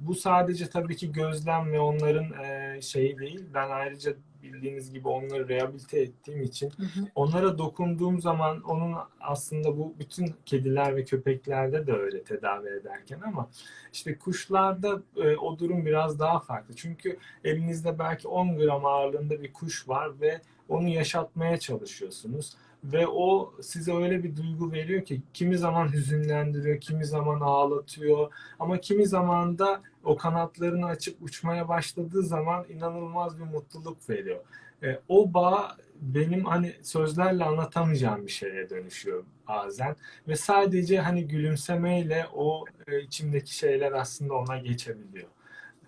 bu 0.00 0.14
sadece 0.14 0.70
tabii 0.70 0.96
ki 0.96 1.12
gözlem 1.12 1.72
ve 1.72 1.80
onların 1.80 2.32
e, 2.44 2.78
şeyi 2.82 3.18
değil. 3.18 3.44
Ben 3.54 3.70
ayrıca 3.70 4.14
bildiğiniz 4.42 4.92
gibi 4.92 5.08
onları 5.08 5.48
rehabilite 5.48 6.00
ettiğim 6.00 6.42
için 6.42 6.70
Hı 6.70 6.82
hı. 6.82 7.06
onlara 7.14 7.58
dokunduğum 7.58 8.20
zaman 8.20 8.62
onun 8.62 8.94
aslında 9.20 9.78
bu 9.78 9.94
bütün 9.98 10.34
kediler 10.46 10.96
ve 10.96 11.04
köpeklerde 11.04 11.86
de 11.86 11.92
öyle 11.92 12.22
tedavi 12.22 12.68
ederken 12.68 13.20
ama 13.26 13.48
işte 13.92 14.18
kuşlarda 14.18 15.02
e, 15.16 15.36
o 15.36 15.58
durum 15.58 15.86
biraz 15.86 16.18
daha 16.18 16.40
farklı. 16.40 16.76
Çünkü 16.76 17.18
elinizde 17.44 17.98
belki 17.98 18.28
10 18.28 18.58
gram 18.58 18.84
ağırlığında 18.84 19.42
bir 19.42 19.52
kuş 19.52 19.88
var 19.88 20.20
ve 20.20 20.40
onu 20.68 20.88
yaşatmaya 20.88 21.58
çalışıyorsunuz. 21.58 22.56
Ve 22.84 23.06
o 23.06 23.54
size 23.62 23.94
öyle 23.94 24.24
bir 24.24 24.36
duygu 24.36 24.72
veriyor 24.72 25.04
ki 25.04 25.22
kimi 25.34 25.58
zaman 25.58 25.92
hüzünlendiriyor, 25.92 26.80
kimi 26.80 27.04
zaman 27.04 27.40
ağlatıyor 27.40 28.32
ama 28.58 28.80
kimi 28.80 29.06
zaman 29.06 29.58
da 29.58 29.82
o 30.04 30.16
kanatlarını 30.16 30.86
açıp 30.86 31.22
uçmaya 31.22 31.68
başladığı 31.68 32.22
zaman 32.22 32.64
inanılmaz 32.68 33.38
bir 33.38 33.44
mutluluk 33.44 34.10
veriyor. 34.10 34.40
E, 34.82 34.98
o 35.08 35.34
bağ 35.34 35.76
benim 36.00 36.44
hani 36.44 36.74
sözlerle 36.82 37.44
anlatamayacağım 37.44 38.26
bir 38.26 38.32
şeye 38.32 38.70
dönüşüyor 38.70 39.24
bazen 39.48 39.96
ve 40.28 40.36
sadece 40.36 41.00
hani 41.00 41.28
gülümsemeyle 41.28 42.26
o 42.34 42.64
e, 42.86 43.00
içimdeki 43.00 43.54
şeyler 43.54 43.92
aslında 43.92 44.34
ona 44.34 44.58
geçebiliyor. 44.58 45.28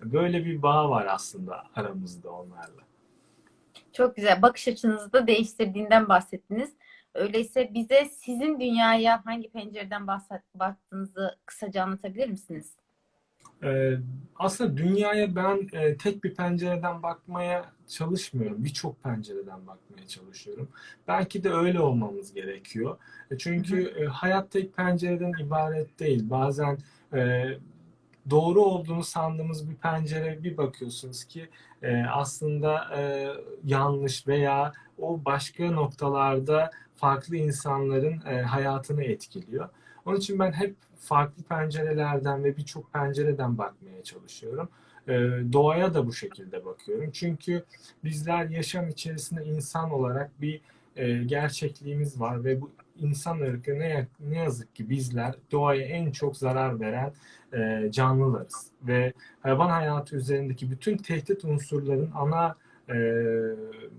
Böyle 0.03 0.45
bir 0.45 0.61
bağ 0.61 0.89
var 0.89 1.05
aslında 1.09 1.63
aramızda 1.75 2.31
onlarla. 2.31 2.83
Çok 3.93 4.15
güzel. 4.15 4.41
Bakış 4.41 4.67
açınızı 4.67 5.13
da 5.13 5.27
değiştirdiğinden 5.27 6.09
bahsettiniz. 6.09 6.73
Öyleyse 7.13 7.73
bize 7.73 8.05
sizin 8.05 8.59
dünyaya 8.59 9.25
hangi 9.25 9.51
pencereden 9.51 10.07
baktığınızı 10.55 11.37
kısaca 11.45 11.83
anlatabilir 11.83 12.29
misiniz? 12.29 12.75
Ee, 13.63 13.97
aslında 14.35 14.77
dünyaya 14.77 15.35
ben 15.35 15.69
e, 15.73 15.97
tek 15.97 16.23
bir 16.23 16.35
pencereden 16.35 17.03
bakmaya 17.03 17.71
çalışmıyorum. 17.87 18.65
Birçok 18.65 19.03
pencereden 19.03 19.67
bakmaya 19.67 20.07
çalışıyorum. 20.07 20.67
Belki 21.07 21.43
de 21.43 21.49
öyle 21.49 21.79
olmamız 21.79 22.33
gerekiyor. 22.33 22.97
E, 23.31 23.37
çünkü 23.37 23.93
e, 23.99 24.05
hayat 24.05 24.51
tek 24.51 24.77
pencereden 24.77 25.33
ibaret 25.45 25.99
değil. 25.99 26.29
Bazen 26.29 26.77
e, 27.13 27.45
doğru 28.29 28.61
olduğunu 28.61 29.03
sandığımız 29.03 29.69
bir 29.69 29.75
pencere 29.75 30.43
bir 30.43 30.57
bakıyorsunuz 30.57 31.23
ki 31.23 31.49
e, 31.81 32.03
aslında 32.03 32.97
e, 32.97 33.29
yanlış 33.63 34.27
veya 34.27 34.73
o 34.97 35.25
başka 35.25 35.71
noktalarda 35.71 36.71
farklı 36.95 37.35
insanların 37.35 38.21
e, 38.25 38.41
hayatını 38.41 39.03
etkiliyor. 39.03 39.69
Onun 40.05 40.17
için 40.17 40.39
ben 40.39 40.51
hep 40.51 40.75
farklı 40.97 41.43
pencerelerden 41.43 42.43
ve 42.43 42.57
birçok 42.57 42.93
pencereden 42.93 43.57
bakmaya 43.57 44.03
çalışıyorum. 44.03 44.69
Ee, 45.07 45.13
doğaya 45.53 45.93
da 45.93 46.07
bu 46.07 46.13
şekilde 46.13 46.65
bakıyorum. 46.65 47.09
Çünkü 47.13 47.63
bizler 48.03 48.45
yaşam 48.45 48.89
içerisinde 48.89 49.45
insan 49.45 49.91
olarak 49.91 50.41
bir 50.41 50.61
e, 50.95 51.23
gerçekliğimiz 51.23 52.19
var 52.19 52.43
ve 52.43 52.61
bu 52.61 52.71
insan 52.99 53.39
ırkı 53.39 53.79
ne, 53.79 54.07
ne 54.19 54.37
yazık 54.37 54.75
ki 54.75 54.89
bizler 54.89 55.35
doğaya 55.51 55.85
en 55.85 56.11
çok 56.11 56.37
zarar 56.37 56.79
veren 56.79 57.13
e, 57.53 57.91
canlılarız. 57.91 58.67
Ve 58.83 59.13
hayvan 59.41 59.69
hayatı 59.69 60.15
üzerindeki 60.15 60.71
bütün 60.71 60.97
tehdit 60.97 61.45
unsurların 61.45 62.11
ana 62.15 62.55
e, 62.89 62.95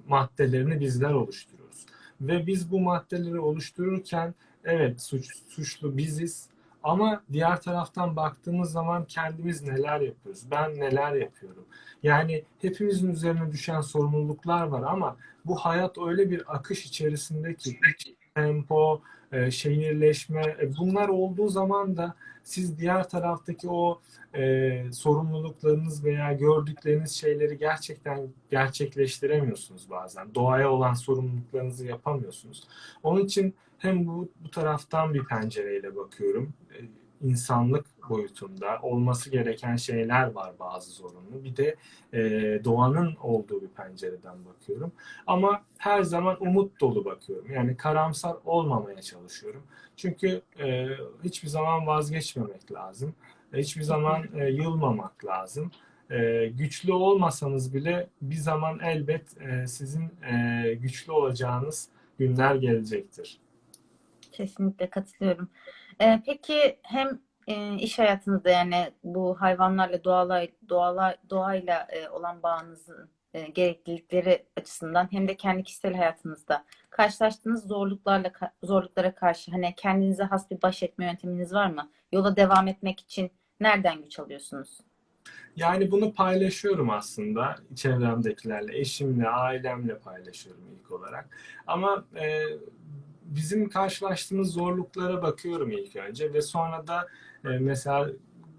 maddelerini 0.09 0.81
bizler 0.81 1.11
oluşturuyoruz. 1.11 1.87
Ve 2.21 2.47
biz 2.47 2.71
bu 2.71 2.81
maddeleri 2.81 3.41
oluştururken 3.41 4.35
Evet 4.65 5.03
suç, 5.03 5.31
suçlu 5.49 5.97
biziz 5.97 6.49
ama 6.83 7.23
diğer 7.33 7.61
taraftan 7.61 8.17
baktığımız 8.17 8.73
zaman 8.73 9.05
kendimiz 9.05 9.63
neler 9.63 10.01
yapıyoruz? 10.01 10.51
Ben 10.51 10.81
neler 10.81 11.13
yapıyorum? 11.13 11.65
Yani 12.03 12.45
hepimizin 12.61 13.13
üzerine 13.13 13.53
düşen 13.53 13.81
sorumluluklar 13.81 14.67
var 14.67 14.83
ama 14.83 15.17
bu 15.45 15.57
hayat 15.57 15.99
öyle 15.99 16.31
bir 16.31 16.55
akış 16.55 16.87
içerisinde 16.87 17.55
ki 17.55 17.79
tempo, 18.35 19.03
e, 19.33 19.51
şehirleşme 19.51 20.57
e, 20.61 20.77
bunlar 20.77 21.09
olduğu 21.09 21.49
zaman 21.49 21.97
da 21.97 22.15
siz 22.43 22.79
diğer 22.79 23.09
taraftaki 23.09 23.69
o 23.69 24.01
e, 24.35 24.85
sorumluluklarınız 24.93 26.05
veya 26.05 26.33
gördükleriniz 26.33 27.11
şeyleri 27.11 27.59
gerçekten 27.59 28.29
gerçekleştiremiyorsunuz 28.51 29.91
bazen. 29.91 30.35
Doğaya 30.35 30.71
olan 30.71 30.95
sorumluluklarınızı 30.95 31.87
yapamıyorsunuz. 31.87 32.65
Onun 33.03 33.25
için 33.25 33.55
hem 33.79 34.07
bu, 34.07 34.29
bu 34.45 34.51
taraftan 34.51 35.15
bir 35.15 35.25
pencereyle 35.25 35.97
bakıyorum. 35.97 36.53
E, 36.71 37.04
insanlık 37.25 37.87
boyutunda 38.09 38.79
olması 38.83 39.31
gereken 39.31 39.77
şeyler 39.77 40.31
var 40.31 40.53
bazı 40.61 40.91
zorunlu. 40.91 41.45
Bir 41.45 41.57
de 41.57 41.77
e, 42.13 42.21
doğanın 42.65 43.17
olduğu 43.23 43.63
bir 43.63 43.69
pencereden 43.69 44.45
bakıyorum. 44.45 44.93
Ama 45.27 45.63
her 45.79 46.03
zaman 46.03 46.37
umut 46.41 46.81
dolu 46.81 47.05
bakıyorum. 47.05 47.53
Yani 47.53 47.77
karamsar 47.77 48.37
olmamaya 48.45 49.03
çalışıyorum. 49.03 49.63
Çünkü 49.97 50.43
e, 50.59 50.89
hiçbir 51.25 51.49
zaman 51.49 51.87
vazgeçmemek 51.87 52.73
lazım. 52.73 53.15
Hiçbir 53.53 53.83
zaman 53.83 54.25
e, 54.35 54.51
yılmamak 54.51 55.25
lazım. 55.25 55.71
E, 56.11 56.47
güçlü 56.47 56.93
olmasanız 56.93 57.75
bile 57.75 58.09
bir 58.23 58.35
zaman 58.37 58.79
elbet 58.81 59.43
e, 59.43 59.67
sizin 59.67 60.11
e, 60.33 60.75
güçlü 60.75 61.13
olacağınız 61.13 61.89
günler 62.19 62.55
gelecektir. 62.55 63.39
Kesinlikle 64.33 64.91
katılıyorum. 64.91 65.49
Ee, 66.01 66.23
peki 66.27 66.79
hem 66.83 67.21
e, 67.47 67.75
iş 67.77 67.99
hayatınızda 67.99 68.51
yani 68.51 68.91
bu 69.05 69.41
hayvanlarla 69.41 70.05
doğala, 70.05 70.47
doğala, 70.69 71.17
doğayla 71.31 71.87
e, 71.91 72.09
olan 72.09 72.43
bağınızın 72.43 73.11
e, 73.35 73.43
gereklilikleri 73.43 74.47
açısından 74.57 75.13
hem 75.13 75.29
de 75.29 75.37
kendi 75.37 75.63
kişisel 75.63 75.95
hayatınızda 75.95 76.65
karşılaştığınız 76.91 77.69
zorluklarla 77.69 78.33
zorluklara 78.63 79.15
karşı 79.15 79.51
hani 79.51 79.75
kendinize 79.77 80.25
has 80.25 80.51
bir 80.51 80.63
baş 80.63 80.83
etme 80.83 81.05
yönteminiz 81.05 81.53
var 81.53 81.67
mı? 81.67 81.91
Yola 82.13 82.37
devam 82.37 82.69
etmek 82.69 83.01
için 83.01 83.31
nereden 83.61 84.03
güç 84.03 84.19
alıyorsunuz? 84.19 84.79
Yani 85.57 85.91
bunu 85.91 86.13
paylaşıyorum 86.13 86.91
aslında 86.91 87.57
çevremdekilerle, 87.75 88.79
eşimle, 88.79 89.29
ailemle 89.29 89.99
paylaşıyorum 89.99 90.63
ilk 90.81 90.93
olarak. 90.93 91.29
Ama 91.67 92.05
e, 92.17 92.43
bizim 93.37 93.69
karşılaştığımız 93.69 94.53
zorluklara 94.53 95.23
bakıyorum 95.23 95.71
ilk 95.71 95.97
önce 95.97 96.33
ve 96.33 96.43
sonra 96.43 96.87
da 96.87 97.09
e, 97.45 97.49
mesela 97.49 98.11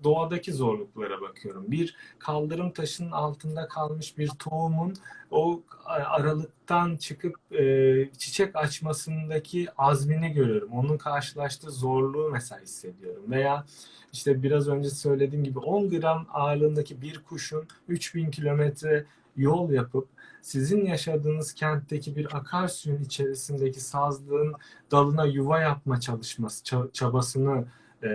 doğadaki 0.03 0.53
zorluklara 0.53 1.21
bakıyorum. 1.21 1.65
Bir 1.67 1.95
kaldırım 2.19 2.71
taşının 2.71 3.11
altında 3.11 3.67
kalmış 3.67 4.17
bir 4.17 4.27
tohumun 4.27 4.95
o 5.31 5.61
aralıktan 5.85 6.97
çıkıp 6.97 7.35
e, 7.51 7.63
çiçek 8.17 8.55
açmasındaki 8.55 9.67
azmini 9.77 10.31
görüyorum. 10.31 10.71
Onun 10.71 10.97
karşılaştığı 10.97 11.71
zorluğu 11.71 12.29
mesela 12.31 12.61
hissediyorum. 12.61 13.23
Veya 13.27 13.65
işte 14.13 14.43
biraz 14.43 14.67
önce 14.67 14.89
söylediğim 14.89 15.43
gibi 15.43 15.59
10 15.59 15.89
gram 15.89 16.27
ağırlığındaki 16.33 17.01
bir 17.01 17.23
kuşun 17.23 17.67
3000 17.87 18.31
kilometre 18.31 19.05
yol 19.37 19.71
yapıp 19.71 20.07
sizin 20.41 20.85
yaşadığınız 20.85 21.53
kentteki 21.53 22.15
bir 22.15 22.37
akarsuyun 22.37 23.03
içerisindeki 23.03 23.79
sazlığın 23.79 24.53
dalına 24.91 25.25
yuva 25.25 25.59
yapma 25.59 25.99
çalışması, 25.99 26.63
çabasını 26.93 27.65
e, 28.03 28.07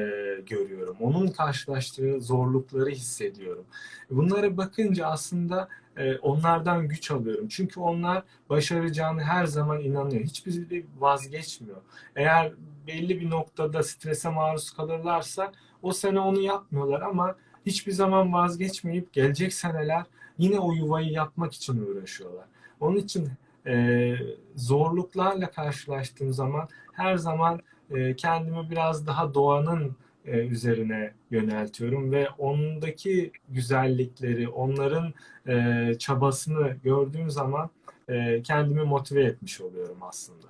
görüyorum. 0.47 0.97
Onun 1.01 1.29
karşılaştığı 1.29 2.21
zorlukları 2.21 2.91
hissediyorum. 2.91 3.65
Bunlara 4.11 4.57
bakınca 4.57 5.07
aslında 5.07 5.69
e, 5.97 6.17
onlardan 6.19 6.89
güç 6.89 7.11
alıyorum. 7.11 7.49
Çünkü 7.49 7.81
onlar 7.81 8.23
başaracağını 8.49 9.23
her 9.23 9.47
zaman 9.47 9.81
inanıyor. 9.81 10.25
Hiçbir 10.25 10.85
vazgeçmiyor. 10.99 11.83
Eğer 12.17 12.53
belli 12.87 13.21
bir 13.21 13.31
noktada 13.31 13.83
strese 13.83 14.29
maruz 14.29 14.71
kalırlarsa 14.71 15.53
o 15.83 15.93
sene 15.93 16.21
onu 16.21 16.41
yapmıyorlar 16.41 17.01
ama 17.01 17.37
hiçbir 17.67 17.93
zaman 17.93 18.33
vazgeçmeyip 18.33 19.13
gelecek 19.13 19.55
seneler 19.55 20.05
yine 20.41 20.59
o 20.59 20.73
yuvayı 20.73 21.11
yapmak 21.11 21.53
için 21.53 21.87
uğraşıyorlar. 21.87 22.45
Onun 22.81 22.97
için 22.97 23.29
e, 23.67 24.15
zorluklarla 24.55 25.51
karşılaştığım 25.51 26.33
zaman 26.33 26.69
her 26.93 27.17
zaman 27.17 27.61
e, 27.91 28.17
kendimi 28.17 28.71
biraz 28.71 29.07
daha 29.07 29.35
doğanın 29.35 29.97
e, 30.25 30.31
üzerine 30.39 31.13
yöneltiyorum 31.31 32.13
ve 32.13 32.29
ondaki 32.39 33.33
güzellikleri, 33.49 34.49
onların 34.49 35.15
e, 35.49 35.95
çabasını 35.99 36.77
gördüğüm 36.85 37.31
zaman 37.31 37.71
e, 38.09 38.43
kendimi 38.43 38.83
motive 38.83 39.25
etmiş 39.25 39.61
oluyorum 39.61 39.99
aslında. 40.01 40.47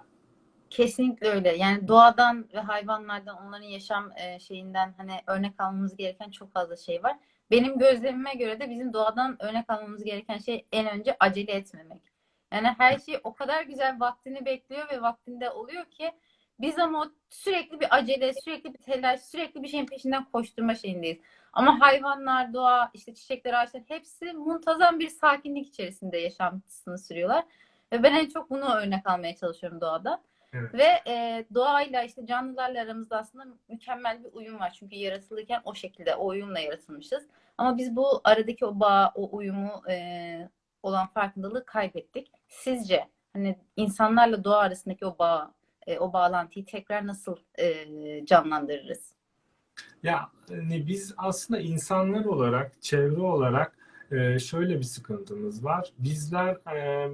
Kesinlikle 0.70 1.28
öyle. 1.28 1.56
Yani 1.56 1.88
doğadan 1.88 2.48
ve 2.54 2.58
hayvanlardan, 2.58 3.36
onların 3.46 3.66
yaşam 3.66 4.12
e, 4.16 4.38
şeyinden 4.38 4.94
hani 4.96 5.12
örnek 5.26 5.60
almamız 5.60 5.96
gereken 5.96 6.30
çok 6.30 6.52
fazla 6.52 6.76
şey 6.76 7.02
var. 7.02 7.16
Benim 7.50 7.78
gözlemime 7.78 8.34
göre 8.34 8.60
de 8.60 8.70
bizim 8.70 8.92
doğadan 8.92 9.36
örnek 9.42 9.70
almamız 9.70 10.04
gereken 10.04 10.38
şey 10.38 10.66
en 10.72 10.98
önce 10.98 11.16
acele 11.20 11.52
etmemek. 11.52 12.02
Yani 12.52 12.68
her 12.78 12.98
şey 12.98 13.20
o 13.24 13.34
kadar 13.34 13.62
güzel 13.62 14.00
vaktini 14.00 14.44
bekliyor 14.44 14.90
ve 14.90 15.02
vaktinde 15.02 15.50
oluyor 15.50 15.84
ki 15.84 16.10
biz 16.60 16.78
ama 16.78 17.10
sürekli 17.30 17.80
bir 17.80 17.86
acele, 17.90 18.32
sürekli 18.34 18.74
bir 18.74 18.78
telaş, 18.78 19.20
sürekli 19.20 19.62
bir 19.62 19.68
şeyin 19.68 19.86
peşinden 19.86 20.24
koşturma 20.24 20.74
şeyindeyiz. 20.74 21.18
Ama 21.52 21.80
hayvanlar, 21.80 22.54
doğa, 22.54 22.90
işte 22.94 23.14
çiçekler, 23.14 23.52
ağaçlar 23.52 23.82
hepsi 23.88 24.32
muntazam 24.32 24.98
bir 24.98 25.08
sakinlik 25.08 25.66
içerisinde 25.68 26.18
yaşantısını 26.18 26.98
sürüyorlar. 26.98 27.44
Ve 27.92 28.02
ben 28.02 28.14
en 28.14 28.28
çok 28.28 28.50
bunu 28.50 28.74
örnek 28.74 29.06
almaya 29.06 29.36
çalışıyorum 29.36 29.80
doğada. 29.80 30.22
Evet. 30.52 30.74
Ve 30.74 31.12
e, 31.12 31.44
doğayla 31.54 32.02
işte 32.02 32.26
canlılarla 32.26 32.82
aramızda 32.82 33.18
aslında 33.18 33.44
mükemmel 33.68 34.24
bir 34.24 34.28
uyum 34.32 34.60
var. 34.60 34.72
Çünkü 34.78 34.96
yaratılırken 34.96 35.60
o 35.64 35.74
şekilde 35.74 36.14
o 36.14 36.26
uyumla 36.26 36.58
yaratılmışız. 36.58 37.26
Ama 37.58 37.78
biz 37.78 37.96
bu 37.96 38.20
aradaki 38.24 38.66
o 38.66 38.80
bağ, 38.80 39.12
o 39.14 39.36
uyumu 39.36 39.82
e, 39.90 40.48
olan 40.82 41.06
farkındalığı 41.06 41.66
kaybettik. 41.66 42.32
Sizce 42.48 43.08
hani 43.32 43.58
insanlarla 43.76 44.44
doğa 44.44 44.58
arasındaki 44.58 45.06
o 45.06 45.18
bağ, 45.18 45.54
e, 45.86 45.98
o 45.98 46.12
bağlantıyı 46.12 46.66
tekrar 46.66 47.06
nasıl 47.06 47.36
e, 47.58 47.86
canlandırırız? 48.26 49.14
Ya 50.02 50.30
hani 50.48 50.86
biz 50.86 51.14
aslında 51.16 51.60
insanlar 51.60 52.24
olarak, 52.24 52.82
çevre 52.82 53.20
olarak 53.20 53.78
e, 54.12 54.38
şöyle 54.38 54.78
bir 54.78 54.84
sıkıntımız 54.84 55.64
var. 55.64 55.92
Bizler 55.98 56.76
e, 56.76 57.10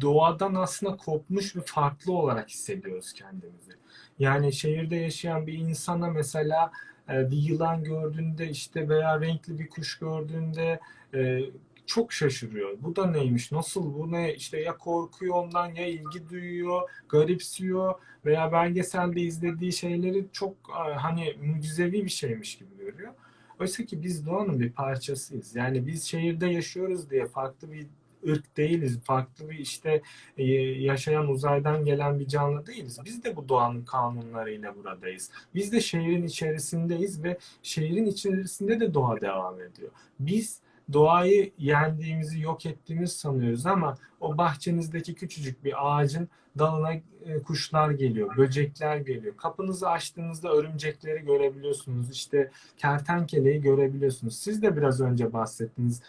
doğadan 0.00 0.54
aslında 0.54 0.96
kopmuş 0.96 1.56
ve 1.56 1.60
farklı 1.64 2.12
olarak 2.12 2.48
hissediyoruz 2.48 3.12
kendimizi. 3.12 3.72
Yani 4.18 4.52
şehirde 4.52 4.96
yaşayan 4.96 5.46
bir 5.46 5.52
insana 5.52 6.10
mesela 6.10 6.72
e, 7.10 7.30
bir 7.30 7.36
yılan 7.36 7.84
gördüğünde 7.84 8.48
işte 8.48 8.88
veya 8.88 9.20
renkli 9.20 9.58
bir 9.58 9.68
kuş 9.68 9.98
gördüğünde 9.98 10.80
e, 11.14 11.40
çok 11.86 12.12
şaşırıyor. 12.12 12.76
Bu 12.80 12.96
da 12.96 13.06
neymiş? 13.06 13.52
Nasıl 13.52 13.94
bu 13.94 14.12
ne? 14.12 14.34
İşte 14.34 14.60
ya 14.60 14.76
korkuyor 14.76 15.34
ondan 15.34 15.74
ya 15.74 15.86
ilgi 15.86 16.28
duyuyor, 16.30 16.90
garipsiyor 17.08 17.94
veya 18.24 18.52
belgeselde 18.52 19.20
izlediği 19.20 19.72
şeyleri 19.72 20.26
çok 20.32 20.54
e, 20.70 20.92
hani 20.94 21.36
mucizevi 21.42 22.04
bir 22.04 22.10
şeymiş 22.10 22.58
gibi 22.58 22.76
görüyor. 22.78 23.12
Oysa 23.60 23.84
ki 23.84 24.02
biz 24.02 24.26
doğanın 24.26 24.60
bir 24.60 24.72
parçasıyız. 24.72 25.56
Yani 25.56 25.86
biz 25.86 26.04
şehirde 26.04 26.46
yaşıyoruz 26.46 27.10
diye 27.10 27.26
farklı 27.26 27.72
bir 27.72 27.86
ırk 28.28 28.56
değiliz. 28.56 29.00
Farklı 29.00 29.50
bir 29.50 29.58
işte 29.58 30.02
e, 30.38 30.44
yaşayan 30.62 31.28
uzaydan 31.28 31.84
gelen 31.84 32.20
bir 32.20 32.28
canlı 32.28 32.66
değiliz. 32.66 32.98
Biz 33.04 33.24
de 33.24 33.36
bu 33.36 33.48
doğanın 33.48 33.84
kanunlarıyla 33.84 34.76
buradayız. 34.76 35.30
Biz 35.54 35.72
de 35.72 35.80
şehrin 35.80 36.26
içerisindeyiz 36.26 37.24
ve 37.24 37.38
şehrin 37.62 38.06
içerisinde 38.06 38.80
de 38.80 38.94
doğa 38.94 39.20
devam 39.20 39.60
ediyor. 39.60 39.90
Biz 40.20 40.60
doğayı 40.92 41.52
yendiğimizi, 41.58 42.40
yok 42.40 42.66
ettiğimizi 42.66 43.18
sanıyoruz 43.18 43.66
ama 43.66 43.94
o 44.20 44.38
bahçenizdeki 44.38 45.14
küçücük 45.14 45.64
bir 45.64 45.74
ağacın 45.78 46.28
dalına 46.58 46.92
e, 46.92 47.02
kuşlar 47.42 47.90
geliyor, 47.90 48.36
böcekler 48.36 48.96
geliyor. 48.96 49.36
Kapınızı 49.36 49.88
açtığınızda 49.88 50.52
örümcekleri 50.52 51.24
görebiliyorsunuz. 51.24 52.10
İşte 52.10 52.50
kertenkeleyi 52.76 53.60
görebiliyorsunuz. 53.60 54.38
Siz 54.38 54.62
de 54.62 54.76
biraz 54.76 55.00
önce 55.00 55.32
bahsettiniz. 55.32 56.02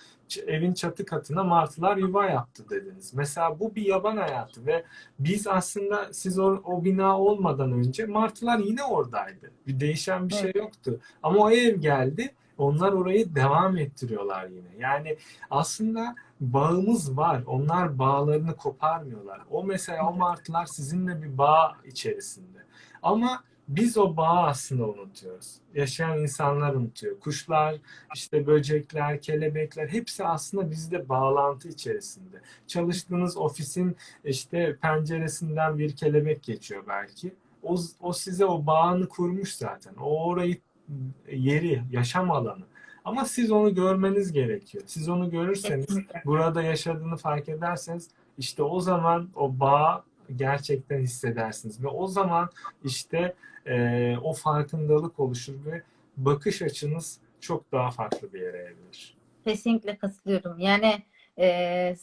Evin 0.47 0.73
çatı 0.73 1.05
katına 1.05 1.43
martılar 1.43 1.97
yuva 1.97 2.25
yaptı 2.25 2.69
dediniz. 2.69 3.13
Mesela 3.13 3.59
bu 3.59 3.75
bir 3.75 3.85
yaban 3.85 4.17
hayatı 4.17 4.65
ve 4.65 4.83
biz 5.19 5.47
aslında 5.47 6.13
siz 6.13 6.39
o, 6.39 6.61
o 6.63 6.83
bina 6.83 7.19
olmadan 7.19 7.71
önce 7.71 8.05
martılar 8.05 8.59
yine 8.59 8.83
oradaydı. 8.83 9.51
Bir 9.67 9.79
değişen 9.79 10.29
bir 10.29 10.33
şey 10.33 10.51
yoktu. 10.55 10.99
Ama 11.23 11.39
o 11.39 11.51
ev 11.51 11.75
geldi 11.75 12.33
onlar 12.59 12.91
orayı 12.91 13.35
devam 13.35 13.77
ettiriyorlar 13.77 14.47
yine. 14.47 14.69
Yani 14.79 15.17
aslında 15.51 16.15
bağımız 16.41 17.17
var. 17.17 17.43
Onlar 17.47 17.99
bağlarını 17.99 18.55
koparmıyorlar. 18.55 19.41
O 19.51 19.63
mesela 19.63 20.09
o 20.09 20.15
martılar 20.15 20.65
sizinle 20.65 21.21
bir 21.21 21.37
bağ 21.37 21.77
içerisinde. 21.85 22.59
Ama 23.03 23.43
biz 23.69 23.97
o 23.97 24.17
bağı 24.17 24.47
aslında 24.47 24.87
unutuyoruz. 24.87 25.55
Yaşayan 25.75 26.19
insanlar 26.19 26.73
unutuyor. 26.73 27.19
Kuşlar, 27.19 27.75
işte 28.15 28.47
böcekler, 28.47 29.21
kelebekler 29.21 29.87
hepsi 29.87 30.25
aslında 30.25 30.71
bizde 30.71 31.09
bağlantı 31.09 31.69
içerisinde. 31.69 32.41
Çalıştığınız 32.67 33.37
ofisin 33.37 33.95
işte 34.23 34.77
penceresinden 34.81 35.79
bir 35.79 35.95
kelebek 35.95 36.43
geçiyor 36.43 36.83
belki. 36.87 37.35
O, 37.63 37.77
o 37.99 38.13
size 38.13 38.45
o 38.45 38.65
bağını 38.65 39.09
kurmuş 39.09 39.55
zaten. 39.55 39.93
O 39.95 40.25
orayı 40.25 40.57
yeri, 41.31 41.83
yaşam 41.91 42.31
alanı. 42.31 42.63
Ama 43.05 43.25
siz 43.25 43.51
onu 43.51 43.75
görmeniz 43.75 44.31
gerekiyor. 44.31 44.83
Siz 44.87 45.09
onu 45.09 45.29
görürseniz, 45.29 45.97
burada 46.25 46.61
yaşadığını 46.61 47.17
fark 47.17 47.49
ederseniz 47.49 48.09
işte 48.37 48.63
o 48.63 48.79
zaman 48.79 49.29
o 49.35 49.59
bağ 49.59 50.03
gerçekten 50.35 50.99
hissedersiniz. 50.99 51.83
Ve 51.83 51.87
o 51.87 52.07
zaman 52.07 52.49
işte 52.83 53.35
e, 53.65 54.17
o 54.17 54.33
farkındalık 54.33 55.19
oluşur 55.19 55.65
ve 55.65 55.83
bakış 56.17 56.61
açınız 56.61 57.19
çok 57.39 57.71
daha 57.71 57.91
farklı 57.91 58.33
bir 58.33 58.41
yere 58.41 58.57
evrilir. 58.57 59.17
Kesinlikle 59.43 59.97
katılıyorum. 59.97 60.59
Yani 60.59 61.03
e, 61.37 61.95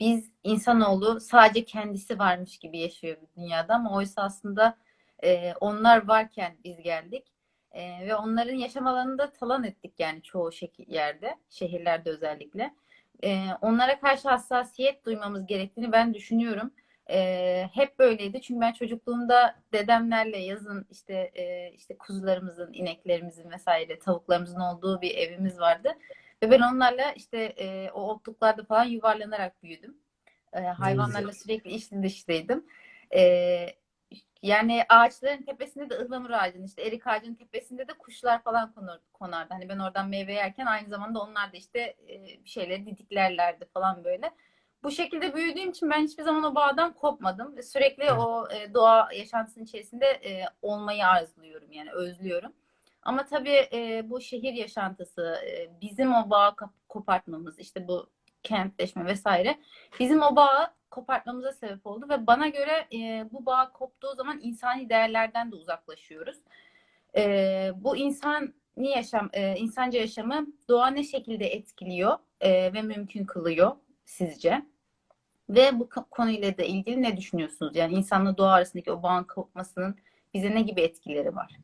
biz 0.00 0.30
insanoğlu 0.44 1.20
sadece 1.20 1.64
kendisi 1.64 2.18
varmış 2.18 2.58
gibi 2.58 2.78
yaşıyor 2.78 3.16
bu 3.22 3.40
dünyada 3.40 3.74
ama 3.74 3.94
oysa 3.94 4.22
aslında 4.22 4.76
e, 5.24 5.54
onlar 5.60 6.08
varken 6.08 6.56
biz 6.64 6.82
geldik 6.82 7.24
e, 7.78 8.06
ve 8.06 8.14
onların 8.16 8.54
yaşam 8.54 8.86
alanını 8.86 9.18
da 9.18 9.32
talan 9.32 9.64
ettik 9.64 9.92
yani 9.98 10.22
çoğu 10.22 10.50
yerde, 10.86 11.36
şehirlerde 11.50 12.10
özellikle. 12.10 12.74
E, 13.24 13.46
onlara 13.60 14.00
karşı 14.00 14.28
hassasiyet 14.28 15.04
duymamız 15.04 15.46
gerektiğini 15.46 15.92
ben 15.92 16.14
düşünüyorum. 16.14 16.70
E, 17.10 17.68
hep 17.74 17.98
böyleydi 17.98 18.40
çünkü 18.40 18.60
ben 18.60 18.72
çocukluğumda 18.72 19.56
dedemlerle 19.72 20.38
yazın 20.38 20.86
işte 20.90 21.30
e, 21.34 21.72
işte 21.72 21.98
kuzularımızın, 21.98 22.72
ineklerimizin 22.72 23.50
vesaire 23.50 23.98
tavuklarımızın 23.98 24.60
olduğu 24.60 25.00
bir 25.00 25.14
evimiz 25.14 25.60
vardı. 25.60 25.94
Ve 26.42 26.50
ben 26.50 26.60
onlarla 26.60 27.12
işte 27.12 27.38
e, 27.38 27.90
o 27.90 28.00
otluklarda 28.00 28.64
falan 28.64 28.84
yuvarlanarak 28.84 29.62
büyüdüm. 29.62 29.96
E, 30.52 30.60
hayvanlarla 30.60 31.32
sürekli 31.32 31.70
içli 31.70 32.02
dışlıydım. 32.02 32.66
E, 33.14 33.20
yani 34.42 34.84
ağaçların 34.88 35.42
tepesinde 35.42 35.90
de 35.90 35.94
ıhlamur 35.94 36.30
ağacının 36.30 36.66
işte 36.66 36.82
erik 36.82 37.06
ağacının 37.06 37.34
tepesinde 37.34 37.88
de 37.88 37.92
kuşlar 37.92 38.42
falan 38.42 38.72
konur, 38.72 38.98
konardı. 39.12 39.54
Hani 39.54 39.68
ben 39.68 39.78
oradan 39.78 40.08
meyve 40.08 40.32
yerken 40.32 40.66
aynı 40.66 40.88
zamanda 40.88 41.20
onlar 41.20 41.52
da 41.52 41.56
işte 41.56 41.80
e, 42.08 42.44
bir 42.44 42.48
şeyleri 42.48 42.86
didiklerlerdi 42.86 43.64
falan 43.74 44.04
böyle. 44.04 44.30
Bu 44.82 44.90
şekilde 44.90 45.34
büyüdüğüm 45.34 45.70
için 45.70 45.90
ben 45.90 46.02
hiçbir 46.02 46.22
zaman 46.22 46.42
o 46.42 46.54
bağdan 46.54 46.92
kopmadım. 46.92 47.62
Sürekli 47.62 48.12
o 48.12 48.48
e, 48.50 48.74
doğa 48.74 49.08
yaşantısının 49.12 49.64
içerisinde 49.64 50.06
e, 50.06 50.44
olmayı 50.62 51.06
arzuluyorum 51.06 51.72
yani 51.72 51.92
özlüyorum. 51.92 52.52
Ama 53.02 53.24
tabii 53.24 53.68
e, 53.72 54.02
bu 54.10 54.20
şehir 54.20 54.52
yaşantısı, 54.52 55.36
e, 55.46 55.80
bizim 55.80 56.14
o 56.14 56.30
bağı 56.30 56.56
kopartmamız, 56.88 57.58
işte 57.58 57.88
bu 57.88 58.10
kentleşme 58.42 59.04
vesaire 59.04 59.58
bizim 60.00 60.22
o 60.22 60.36
bağı 60.36 60.77
kopartmamıza 60.90 61.52
sebep 61.52 61.86
oldu 61.86 62.06
ve 62.08 62.26
bana 62.26 62.48
göre 62.48 62.86
e, 62.92 63.26
bu 63.32 63.46
bağ 63.46 63.72
koptuğu 63.72 64.14
zaman 64.14 64.40
insani 64.42 64.88
değerlerden 64.88 65.52
de 65.52 65.56
uzaklaşıyoruz. 65.56 66.36
E, 67.16 67.72
bu 67.76 67.96
insani 67.96 68.52
yaşam, 68.76 69.30
e, 69.32 69.56
insanca 69.56 70.00
yaşamı 70.00 70.46
doğa 70.68 70.86
ne 70.86 71.04
şekilde 71.04 71.46
etkiliyor 71.46 72.18
e, 72.40 72.72
ve 72.72 72.82
mümkün 72.82 73.24
kılıyor 73.24 73.76
sizce? 74.04 74.62
Ve 75.48 75.78
bu 75.78 75.84
ko- 75.84 76.08
konuyla 76.10 76.58
da 76.58 76.62
ilgili 76.62 77.02
ne 77.02 77.16
düşünüyorsunuz? 77.16 77.76
Yani 77.76 77.94
insanla 77.94 78.36
doğa 78.36 78.52
arasındaki 78.52 78.92
o 78.92 79.02
bağın 79.02 79.24
kopmasının 79.24 79.96
bize 80.34 80.54
ne 80.54 80.62
gibi 80.62 80.80
etkileri 80.80 81.36
var? 81.36 81.56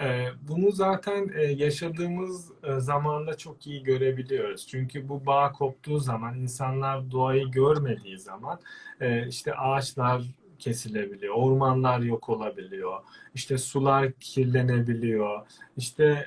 Ee, 0.00 0.26
Bunu 0.48 0.72
zaten 0.72 1.30
e, 1.34 1.42
yaşadığımız 1.42 2.50
e, 2.62 2.80
zamanda 2.80 3.36
çok 3.36 3.66
iyi 3.66 3.82
görebiliyoruz. 3.82 4.66
Çünkü 4.66 5.08
bu 5.08 5.26
bağ 5.26 5.52
koptuğu 5.52 5.98
zaman, 5.98 6.38
insanlar 6.38 7.10
doğayı 7.10 7.50
görmediği 7.50 8.18
zaman 8.18 8.60
e, 9.00 9.28
işte 9.28 9.54
ağaçlar 9.54 10.22
kesilebiliyor, 10.58 11.34
ormanlar 11.34 12.00
yok 12.00 12.28
olabiliyor, 12.28 13.00
işte 13.34 13.58
sular 13.58 14.12
kirlenebiliyor. 14.12 15.40
İşte 15.76 16.26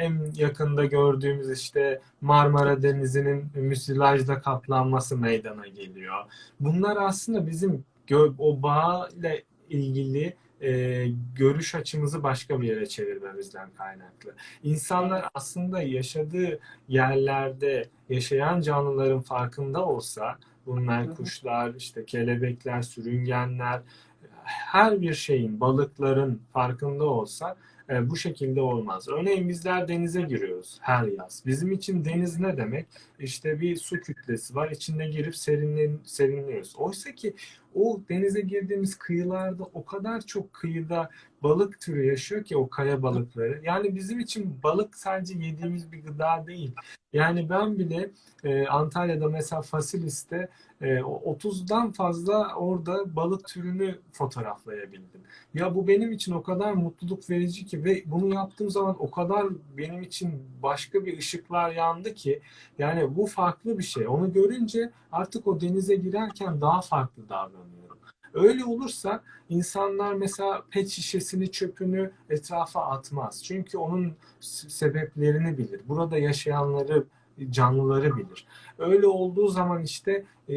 en 0.00 0.32
yakında 0.36 0.84
gördüğümüz 0.84 1.50
işte 1.50 2.00
Marmara 2.20 2.82
Denizi'nin 2.82 3.50
müsilajla 3.54 4.40
kaplanması 4.40 5.16
meydana 5.16 5.66
geliyor. 5.66 6.24
Bunlar 6.60 6.96
aslında 6.96 7.46
bizim 7.46 7.84
o 8.38 8.62
bağ 8.62 9.08
ile 9.18 9.44
ilgili 9.70 10.36
e, 10.62 11.04
görüş 11.34 11.74
açımızı 11.74 12.22
başka 12.22 12.60
bir 12.60 12.68
yere 12.68 12.86
çevirmemizden 12.86 13.70
kaynaklı. 13.70 14.34
İnsanlar 14.62 15.24
aslında 15.34 15.82
yaşadığı 15.82 16.60
yerlerde 16.88 17.88
yaşayan 18.08 18.60
canlıların 18.60 19.20
farkında 19.20 19.86
olsa, 19.86 20.38
bunlar 20.66 21.14
kuşlar, 21.14 21.74
işte 21.74 22.04
kelebekler, 22.04 22.82
sürüngenler, 22.82 23.82
her 24.44 25.00
bir 25.00 25.14
şeyin, 25.14 25.60
balıkların 25.60 26.42
farkında 26.52 27.04
olsa 27.04 27.56
e, 27.90 28.10
bu 28.10 28.16
şekilde 28.16 28.60
olmaz. 28.60 29.08
Örneğin 29.08 29.48
bizler 29.48 29.88
denize 29.88 30.22
giriyoruz 30.22 30.78
her 30.80 31.04
yaz. 31.04 31.42
Bizim 31.46 31.72
için 31.72 32.04
deniz 32.04 32.40
ne 32.40 32.56
demek? 32.56 32.86
İşte 33.18 33.60
bir 33.60 33.76
su 33.76 34.00
kütlesi 34.00 34.54
var, 34.54 34.70
içine 34.70 35.08
girip 35.08 35.36
serinlen, 35.36 35.98
serinliyoruz. 36.04 36.76
Oysa 36.76 37.12
ki 37.12 37.34
o 37.76 38.00
denize 38.08 38.40
girdiğimiz 38.40 38.98
kıyılarda 38.98 39.64
o 39.74 39.84
kadar 39.84 40.20
çok 40.20 40.52
kıyıda 40.52 41.10
balık 41.42 41.80
türü 41.80 42.06
yaşıyor 42.06 42.44
ki 42.44 42.56
o 42.56 42.68
kaya 42.68 43.02
balıkları. 43.02 43.60
Yani 43.64 43.96
bizim 43.96 44.20
için 44.20 44.58
balık 44.62 44.96
sadece 44.96 45.38
yediğimiz 45.38 45.92
bir 45.92 46.02
gıda 46.02 46.46
değil. 46.46 46.74
Yani 47.12 47.50
ben 47.50 47.78
bile 47.78 48.10
e, 48.44 48.66
Antalya'da 48.66 49.28
mesela 49.28 49.62
Fasilis'te 49.62 50.48
e, 50.80 51.02
o 51.02 51.34
30'dan 51.34 51.92
fazla 51.92 52.54
orada 52.54 53.16
balık 53.16 53.48
türünü 53.48 53.98
fotoğraflayabildim. 54.12 55.20
Ya 55.54 55.74
bu 55.74 55.88
benim 55.88 56.12
için 56.12 56.32
o 56.32 56.42
kadar 56.42 56.72
mutluluk 56.72 57.30
verici 57.30 57.66
ki 57.66 57.84
ve 57.84 58.02
bunu 58.06 58.34
yaptığım 58.34 58.70
zaman 58.70 58.96
o 58.98 59.10
kadar 59.10 59.46
benim 59.76 60.02
için 60.02 60.42
başka 60.62 61.06
bir 61.06 61.18
ışıklar 61.18 61.70
yandı 61.70 62.14
ki 62.14 62.40
yani 62.78 63.16
bu 63.16 63.26
farklı 63.26 63.78
bir 63.78 63.84
şey. 63.84 64.08
Onu 64.08 64.32
görünce 64.32 64.90
artık 65.12 65.46
o 65.46 65.60
denize 65.60 65.94
girerken 65.94 66.60
daha 66.60 66.80
farklı 66.80 67.28
davranıyorum. 67.28 67.65
Öyle 68.36 68.64
olursa 68.64 69.22
insanlar 69.48 70.14
mesela 70.14 70.62
pet 70.70 70.88
şişesini, 70.88 71.50
çöpünü 71.50 72.10
etrafa 72.30 72.80
atmaz. 72.80 73.44
Çünkü 73.44 73.78
onun 73.78 74.14
sebeplerini 74.40 75.58
bilir. 75.58 75.80
Burada 75.88 76.18
yaşayanları, 76.18 77.04
canlıları 77.50 78.16
bilir. 78.16 78.46
Öyle 78.78 79.06
olduğu 79.06 79.48
zaman 79.48 79.82
işte 79.82 80.24
e, 80.48 80.54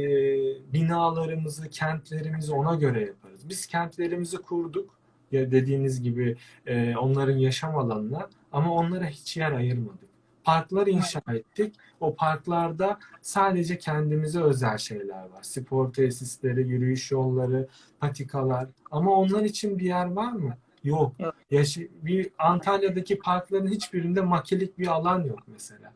binalarımızı, 0.74 1.70
kentlerimizi 1.70 2.54
ona 2.54 2.76
göre 2.76 3.06
yaparız. 3.06 3.50
Biz 3.50 3.68
kentlerimizi 3.68 4.38
kurduk 4.38 5.00
ya 5.32 5.52
dediğiniz 5.52 6.02
gibi 6.02 6.38
e, 6.66 6.98
onların 6.98 7.38
yaşam 7.38 7.78
alanına 7.78 8.30
ama 8.52 8.74
onlara 8.74 9.06
hiç 9.06 9.38
yer 9.38 9.52
ayırmadık. 9.52 10.09
Parklar 10.44 10.88
inşa 10.88 11.22
ettik. 11.34 11.76
O 12.00 12.16
parklarda 12.16 13.00
sadece 13.22 13.78
kendimize 13.78 14.42
özel 14.42 14.78
şeyler 14.78 15.24
var. 15.24 15.44
Spor 15.44 15.94
tesisleri, 15.94 16.68
yürüyüş 16.68 17.12
yolları, 17.12 17.68
patikalar. 18.00 18.68
Ama 18.92 19.12
onlar 19.16 19.44
için 19.44 19.80
bir 19.80 19.86
yer 19.86 20.06
var 20.06 20.32
mı? 20.32 20.58
Yok. 20.84 21.16
Yaşı, 21.52 21.90
bir 22.02 22.32
Antalya'daki 22.38 23.20
parkların 23.20 23.68
hiçbirinde 23.68 24.22
makilik 24.22 24.80
bir 24.80 24.88
alan 24.88 25.24
yok 25.24 25.40
mesela. 25.48 25.94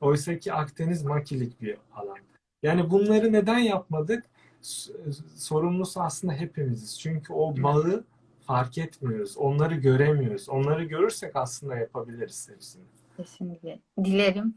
Oysa 0.00 0.38
ki 0.38 0.52
Akdeniz 0.52 1.02
makilik 1.02 1.62
bir 1.62 1.76
alan. 1.94 2.16
Yani 2.62 2.90
bunları 2.90 3.32
neden 3.32 3.58
yapmadık? 3.58 4.24
Sorumlusu 5.36 6.00
aslında 6.00 6.32
hepimiziz. 6.32 7.00
Çünkü 7.00 7.32
o 7.32 7.62
bağı 7.62 8.04
fark 8.46 8.78
etmiyoruz. 8.78 9.36
Onları 9.36 9.74
göremiyoruz. 9.74 10.48
Onları 10.48 10.84
görürsek 10.84 11.36
aslında 11.36 11.76
yapabiliriz 11.76 12.48
hepsini. 12.48 12.82
Kesinlikle. 13.20 13.78
Dilerim 14.04 14.54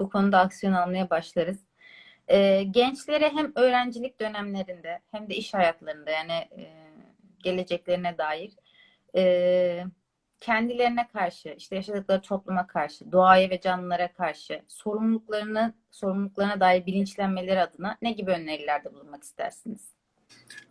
bu 0.00 0.10
konuda 0.10 0.38
aksiyon 0.38 0.72
almaya 0.72 1.10
başlarız. 1.10 1.58
Ee, 2.28 2.62
gençlere 2.62 3.28
hem 3.28 3.52
öğrencilik 3.56 4.20
dönemlerinde 4.20 5.00
hem 5.10 5.30
de 5.30 5.34
iş 5.34 5.54
hayatlarında 5.54 6.10
yani 6.10 6.32
e, 6.32 6.72
geleceklerine 7.42 8.18
dair 8.18 8.52
e, 9.16 9.84
kendilerine 10.40 11.08
karşı, 11.08 11.54
işte 11.58 11.76
yaşadıkları 11.76 12.20
topluma 12.20 12.66
karşı, 12.66 13.12
doğaya 13.12 13.50
ve 13.50 13.60
canlılara 13.60 14.12
karşı 14.12 14.62
sorumluluklarını 14.68 15.74
sorumluluklarına 15.90 16.60
dair 16.60 16.86
bilinçlenmeleri 16.86 17.60
adına 17.60 17.96
ne 18.02 18.12
gibi 18.12 18.30
önerilerde 18.30 18.94
bulunmak 18.94 19.22
istersiniz? 19.22 19.94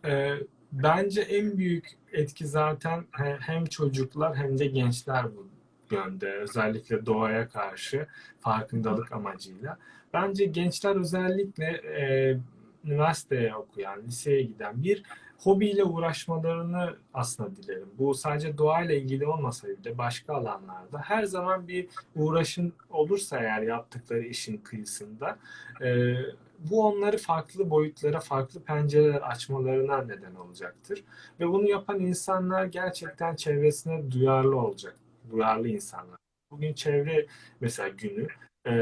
Ee, 0.04 0.34
bence 0.72 1.20
en 1.20 1.58
büyük 1.58 1.98
etki 2.12 2.46
zaten 2.46 3.04
he- 3.12 3.38
hem 3.40 3.64
çocuklar 3.64 4.36
hem 4.36 4.58
de 4.58 4.66
gençler 4.66 5.36
bu 5.36 5.51
yönde. 5.92 6.32
Özellikle 6.32 7.06
doğaya 7.06 7.48
karşı 7.48 8.06
farkındalık 8.40 9.12
amacıyla. 9.12 9.78
Bence 10.12 10.44
gençler 10.44 10.96
özellikle 10.96 11.64
e, 11.66 12.36
üniversiteye 12.84 13.54
okuyan, 13.54 14.02
liseye 14.02 14.42
giden 14.42 14.82
bir 14.82 15.02
hobiyle 15.38 15.84
uğraşmalarını 15.84 16.96
aslında 17.14 17.56
dilerim. 17.56 17.90
Bu 17.98 18.14
sadece 18.14 18.58
doğayla 18.58 18.94
ilgili 18.94 19.26
olmasa 19.26 19.68
bile 19.68 19.98
başka 19.98 20.34
alanlarda 20.34 20.98
her 20.98 21.24
zaman 21.24 21.68
bir 21.68 21.88
uğraşın 22.16 22.72
olursa 22.90 23.38
eğer 23.38 23.62
yaptıkları 23.62 24.22
işin 24.22 24.56
kıyısında 24.58 25.38
e, 25.82 26.14
bu 26.58 26.86
onları 26.86 27.18
farklı 27.18 27.70
boyutlara, 27.70 28.20
farklı 28.20 28.60
pencereler 28.60 29.20
açmalarına 29.20 30.02
neden 30.02 30.34
olacaktır. 30.34 31.04
Ve 31.40 31.48
bunu 31.48 31.68
yapan 31.68 32.00
insanlar 32.00 32.64
gerçekten 32.64 33.36
çevresine 33.36 34.10
duyarlı 34.10 34.60
olacak. 34.60 34.96
Duyarlı 35.30 35.68
insanlar. 35.68 36.18
Bugün 36.50 36.72
çevre 36.72 37.26
mesela 37.60 37.88
günü 37.88 38.26
e, 38.64 38.72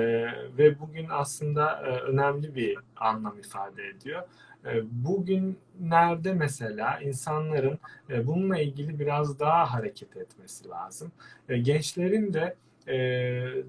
ve 0.59 0.81
bugün 0.81 1.07
aslında 1.11 1.81
e, 1.87 2.01
önemli 2.01 2.55
bir 2.55 2.79
anlam 2.97 3.39
ifade 3.39 3.89
ediyor. 3.89 4.23
E, 4.67 4.83
bugünlerde 5.05 6.35
mesela 6.35 7.01
insanların 7.01 7.79
e, 8.11 8.27
bununla 8.27 8.59
ilgili 8.59 8.99
biraz 8.99 9.39
daha 9.39 9.73
hareket 9.73 10.17
etmesi 10.17 10.69
lazım. 10.69 11.13
E, 11.49 11.59
gençlerin 11.59 12.33
de 12.33 12.57
e, 12.91 12.97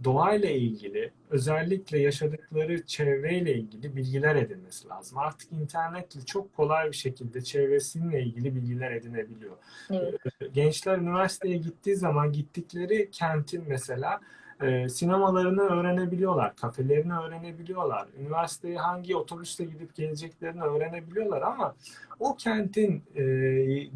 doğayla 0.03 0.49
ilgili 0.49 1.11
özellikle 1.29 1.99
yaşadıkları 1.99 2.85
çevreyle 2.85 3.53
ilgili 3.53 3.95
bilgiler 3.95 4.35
edinmesi 4.35 4.87
lazım. 4.87 5.17
Artık 5.17 5.51
internetle 5.51 6.21
çok 6.21 6.53
kolay 6.55 6.87
bir 6.87 6.95
şekilde 6.95 7.41
çevresiyle 7.41 8.21
ilgili 8.21 8.55
bilgiler 8.55 8.91
edinebiliyor. 8.91 9.55
Evet. 9.91 10.15
Gençler 10.53 10.97
üniversiteye 10.97 11.57
gittiği 11.57 11.95
zaman 11.95 12.31
gittikleri 12.31 13.11
kentin 13.11 13.63
mesela 13.67 14.19
e, 14.61 14.89
sinemalarını 14.89 15.61
öğrenebiliyorlar, 15.61 16.55
kafelerini 16.55 17.13
öğrenebiliyorlar, 17.13 18.07
üniversiteye 18.19 18.77
hangi 18.77 19.15
otobüste 19.15 19.63
gidip 19.63 19.95
geleceklerini 19.95 20.61
öğrenebiliyorlar 20.61 21.41
ama 21.41 21.75
o 22.19 22.35
kentin 22.35 23.03
e, 23.15 23.23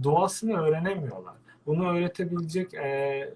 doğasını 0.04 0.62
öğrenemiyorlar. 0.62 1.34
Bunu 1.66 1.90
öğretebilecek 1.98 2.74
e, 2.74 3.30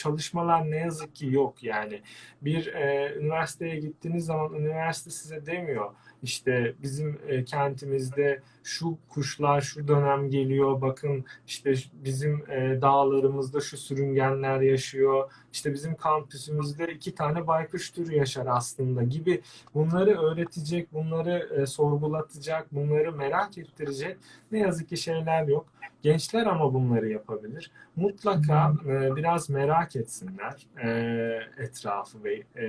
çalışmalar 0.00 0.70
ne 0.70 0.76
yazık 0.76 1.14
ki 1.14 1.26
yok 1.26 1.62
yani. 1.62 2.02
Bir 2.42 2.66
e, 2.66 3.14
üniversiteye 3.18 3.76
gittiğiniz 3.76 4.24
zaman 4.24 4.54
üniversite 4.54 5.10
size 5.10 5.46
demiyor 5.46 5.90
işte 6.22 6.74
bizim 6.82 7.20
e, 7.28 7.44
kentimizde 7.44 8.42
şu 8.64 8.98
kuşlar 9.08 9.60
şu 9.60 9.88
dönem 9.88 10.30
geliyor 10.30 10.80
bakın 10.80 11.24
işte 11.46 11.74
bizim 11.92 12.50
e, 12.50 12.78
dağlarımızda 12.82 13.60
şu 13.60 13.76
sürüngenler 13.76 14.60
yaşıyor 14.60 15.30
işte 15.52 15.72
bizim 15.72 15.94
kampüsümüzde 15.94 16.92
iki 16.92 17.14
tane 17.14 17.46
baykuş 17.46 17.90
türü 17.90 18.14
yaşar 18.14 18.46
aslında 18.46 19.02
gibi 19.02 19.42
bunları 19.74 20.20
öğretecek 20.20 20.92
bunları 20.92 21.62
e, 21.62 21.66
sorgulatacak 21.66 22.74
bunları 22.74 23.12
merak 23.12 23.58
ettirecek 23.58 24.16
ne 24.52 24.58
yazık 24.58 24.88
ki 24.88 24.96
şeyler 24.96 25.46
yok 25.46 25.66
gençler 26.02 26.46
ama 26.46 26.74
bunları 26.74 27.08
yapabilir 27.08 27.70
mutlaka 27.96 28.72
e, 28.86 29.16
biraz 29.16 29.50
merak 29.50 29.96
etsinler 29.96 30.66
e, 30.84 31.62
etrafı 31.62 32.24
ve 32.24 32.34
e, 32.34 32.66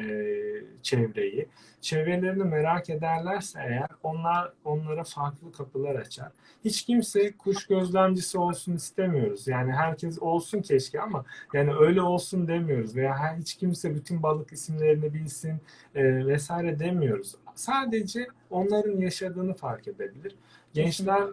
çevreyi. 0.81 1.47
Çevrelerini 1.81 2.43
merak 2.43 2.89
ederlerse 2.89 3.59
eğer 3.67 3.87
onlar 4.03 4.53
onlara 4.63 5.03
farklı 5.03 5.51
kapılar 5.51 5.95
açar. 5.95 6.31
Hiç 6.65 6.85
kimse 6.85 7.37
kuş 7.37 7.67
gözlemcisi 7.67 8.37
olsun 8.37 8.73
istemiyoruz. 8.73 9.47
Yani 9.47 9.71
herkes 9.71 10.19
olsun 10.19 10.61
keşke 10.61 11.01
ama 11.01 11.25
yani 11.53 11.73
öyle 11.75 12.01
olsun 12.01 12.47
demiyoruz 12.47 12.95
veya 12.95 13.37
hiç 13.37 13.55
kimse 13.55 13.95
bütün 13.95 14.23
balık 14.23 14.51
isimlerini 14.51 15.13
bilsin 15.13 15.61
e, 15.95 16.27
vesaire 16.27 16.79
demiyoruz. 16.79 17.35
Sadece 17.55 18.27
onların 18.49 18.97
yaşadığını 18.97 19.53
fark 19.53 19.87
edebilir. 19.87 20.35
Gençler 20.73 21.23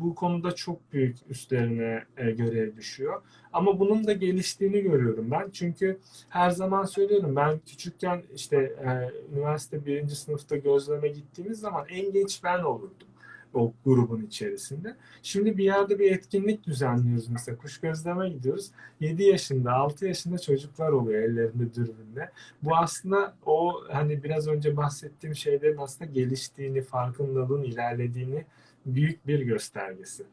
bu 0.00 0.14
konuda 0.14 0.54
çok 0.54 0.92
büyük 0.92 1.16
üstlerine 1.28 2.04
e, 2.16 2.30
görev 2.30 2.76
düşüyor. 2.76 3.22
Ama 3.52 3.78
bunun 3.78 4.06
da 4.06 4.12
geliştiğini 4.12 4.80
görüyorum 4.80 5.30
ben. 5.30 5.50
Çünkü 5.50 5.98
her 6.28 6.50
zaman 6.50 6.84
söylüyorum 6.84 7.36
ben 7.36 7.58
küçükken 7.58 8.22
işte 8.34 8.56
e, 8.56 9.10
üniversite 9.34 9.86
birinci 9.86 10.14
sınıfta 10.16 10.56
gözleme 10.56 11.08
gittiğimiz 11.08 11.60
zaman 11.60 11.86
en 11.88 12.12
genç 12.12 12.44
ben 12.44 12.58
olurdum 12.58 13.08
o 13.54 13.72
grubun 13.84 14.22
içerisinde. 14.22 14.96
Şimdi 15.22 15.58
bir 15.58 15.64
yerde 15.64 15.98
bir 15.98 16.12
etkinlik 16.12 16.66
düzenliyoruz 16.66 17.28
mesela 17.28 17.58
kuş 17.58 17.80
gözleme 17.80 18.28
gidiyoruz. 18.28 18.70
7 19.00 19.22
yaşında 19.22 19.72
6 19.72 20.06
yaşında 20.06 20.38
çocuklar 20.38 20.92
oluyor 20.92 21.22
ellerinde 21.22 21.74
dürbünle. 21.74 22.30
Bu 22.62 22.76
aslında 22.76 23.34
o 23.46 23.80
hani 23.92 24.24
biraz 24.24 24.48
önce 24.48 24.76
bahsettiğim 24.76 25.36
şeylerin 25.36 25.76
aslında 25.76 26.10
geliştiğini, 26.10 26.82
farkındalığın 26.82 27.62
ilerlediğini 27.62 28.44
büyük 28.86 29.26
bir 29.26 29.40
göstergesi. 29.40 30.26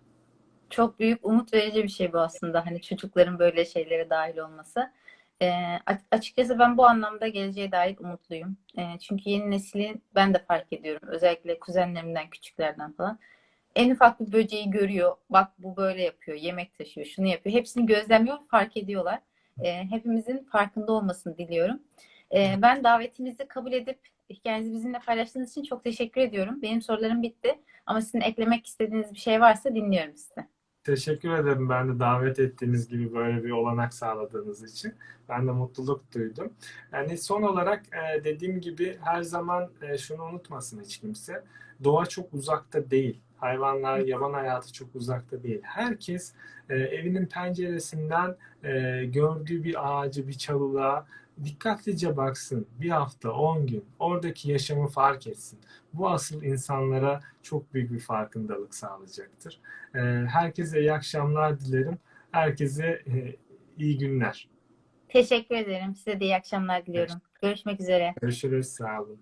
Çok 0.69 0.99
büyük 0.99 1.25
umut 1.25 1.53
verici 1.53 1.83
bir 1.83 1.89
şey 1.89 2.13
bu 2.13 2.19
aslında. 2.19 2.65
Hani 2.65 2.81
çocukların 2.81 3.39
böyle 3.39 3.65
şeylere 3.65 4.09
dahil 4.09 4.37
olması. 4.37 4.91
A- 5.85 5.97
açıkçası 6.11 6.59
ben 6.59 6.77
bu 6.77 6.85
anlamda 6.85 7.27
geleceğe 7.27 7.71
dair 7.71 7.97
umutluyum. 7.99 8.57
Ee, 8.77 8.99
çünkü 8.99 9.29
yeni 9.29 9.51
nesli 9.51 9.95
ben 10.15 10.33
de 10.33 10.39
fark 10.47 10.73
ediyorum. 10.73 11.09
Özellikle 11.11 11.59
kuzenlerimden, 11.59 12.29
küçüklerden 12.29 12.91
falan. 12.91 13.19
En 13.75 13.89
ufak 13.89 14.19
bir 14.19 14.31
böceği 14.31 14.69
görüyor. 14.69 15.15
Bak 15.29 15.51
bu 15.57 15.77
böyle 15.77 16.01
yapıyor, 16.01 16.37
yemek 16.37 16.77
taşıyor, 16.77 17.07
şunu 17.07 17.27
yapıyor. 17.27 17.55
Hepsini 17.55 17.85
gözlemliyor, 17.85 18.37
fark 18.51 18.77
ediyorlar. 18.77 19.19
Ee, 19.63 19.83
hepimizin 19.89 20.43
farkında 20.51 20.91
olmasını 20.91 21.37
diliyorum. 21.37 21.79
Ee, 22.35 22.55
ben 22.61 22.83
davetinizi 22.83 23.47
kabul 23.47 23.73
edip 23.73 23.99
hikayenizi 24.29 24.73
bizimle 24.73 24.99
paylaştığınız 24.99 25.51
için 25.51 25.63
çok 25.63 25.83
teşekkür 25.83 26.21
ediyorum. 26.21 26.61
Benim 26.61 26.81
sorularım 26.81 27.23
bitti. 27.23 27.59
Ama 27.85 28.01
sizin 28.01 28.21
eklemek 28.21 28.65
istediğiniz 28.65 29.13
bir 29.13 29.19
şey 29.19 29.41
varsa 29.41 29.75
dinliyorum 29.75 30.17
sizi. 30.17 30.47
Teşekkür 30.83 31.31
ederim 31.31 31.69
ben 31.69 31.89
de 31.89 31.99
davet 31.99 32.39
ettiğiniz 32.39 32.87
gibi 32.87 33.13
böyle 33.13 33.43
bir 33.43 33.51
olanak 33.51 33.93
sağladığınız 33.93 34.73
için. 34.73 34.93
Ben 35.29 35.47
de 35.47 35.51
mutluluk 35.51 36.13
duydum. 36.13 36.53
Yani 36.93 37.17
son 37.17 37.41
olarak 37.41 37.83
e, 37.93 38.23
dediğim 38.23 38.61
gibi 38.61 38.97
her 39.01 39.21
zaman 39.21 39.69
e, 39.81 39.97
şunu 39.97 40.23
unutmasın 40.23 40.81
hiç 40.81 40.97
kimse. 40.97 41.43
Doğa 41.83 42.05
çok 42.05 42.33
uzakta 42.33 42.91
değil. 42.91 43.21
Hayvanlar, 43.37 43.99
yaban 43.99 44.33
hayatı 44.33 44.73
çok 44.73 44.95
uzakta 44.95 45.43
değil. 45.43 45.59
Herkes 45.63 46.33
e, 46.69 46.75
evinin 46.75 47.25
penceresinden 47.25 48.35
gördüğü 49.05 49.63
bir 49.63 49.75
ağacı, 49.87 50.27
bir 50.27 50.33
çalılığa 50.33 51.05
dikkatlice 51.43 52.17
baksın. 52.17 52.67
Bir 52.81 52.89
hafta, 52.89 53.31
on 53.31 53.67
gün 53.67 53.85
oradaki 53.99 54.51
yaşamı 54.51 54.87
fark 54.87 55.27
etsin. 55.27 55.59
Bu 55.93 56.09
asıl 56.09 56.43
insanlara 56.43 57.19
çok 57.43 57.73
büyük 57.73 57.91
bir 57.91 57.99
farkındalık 57.99 58.75
sağlayacaktır. 58.75 59.59
Ee, 59.95 59.99
Herkese 60.27 60.79
iyi 60.79 60.93
akşamlar 60.93 61.59
dilerim. 61.59 61.97
Herkese 62.31 62.85
e, 62.85 63.35
iyi 63.77 63.97
günler. 63.97 64.49
Teşekkür 65.07 65.55
ederim. 65.55 65.95
Size 65.95 66.19
de 66.19 66.25
iyi 66.25 66.35
akşamlar 66.35 66.85
diliyorum. 66.85 67.21
Görüşmek 67.41 67.81
üzere. 67.81 68.13
Görüşürüz. 68.21 68.67
Sağ 68.67 69.01
olun. 69.01 69.19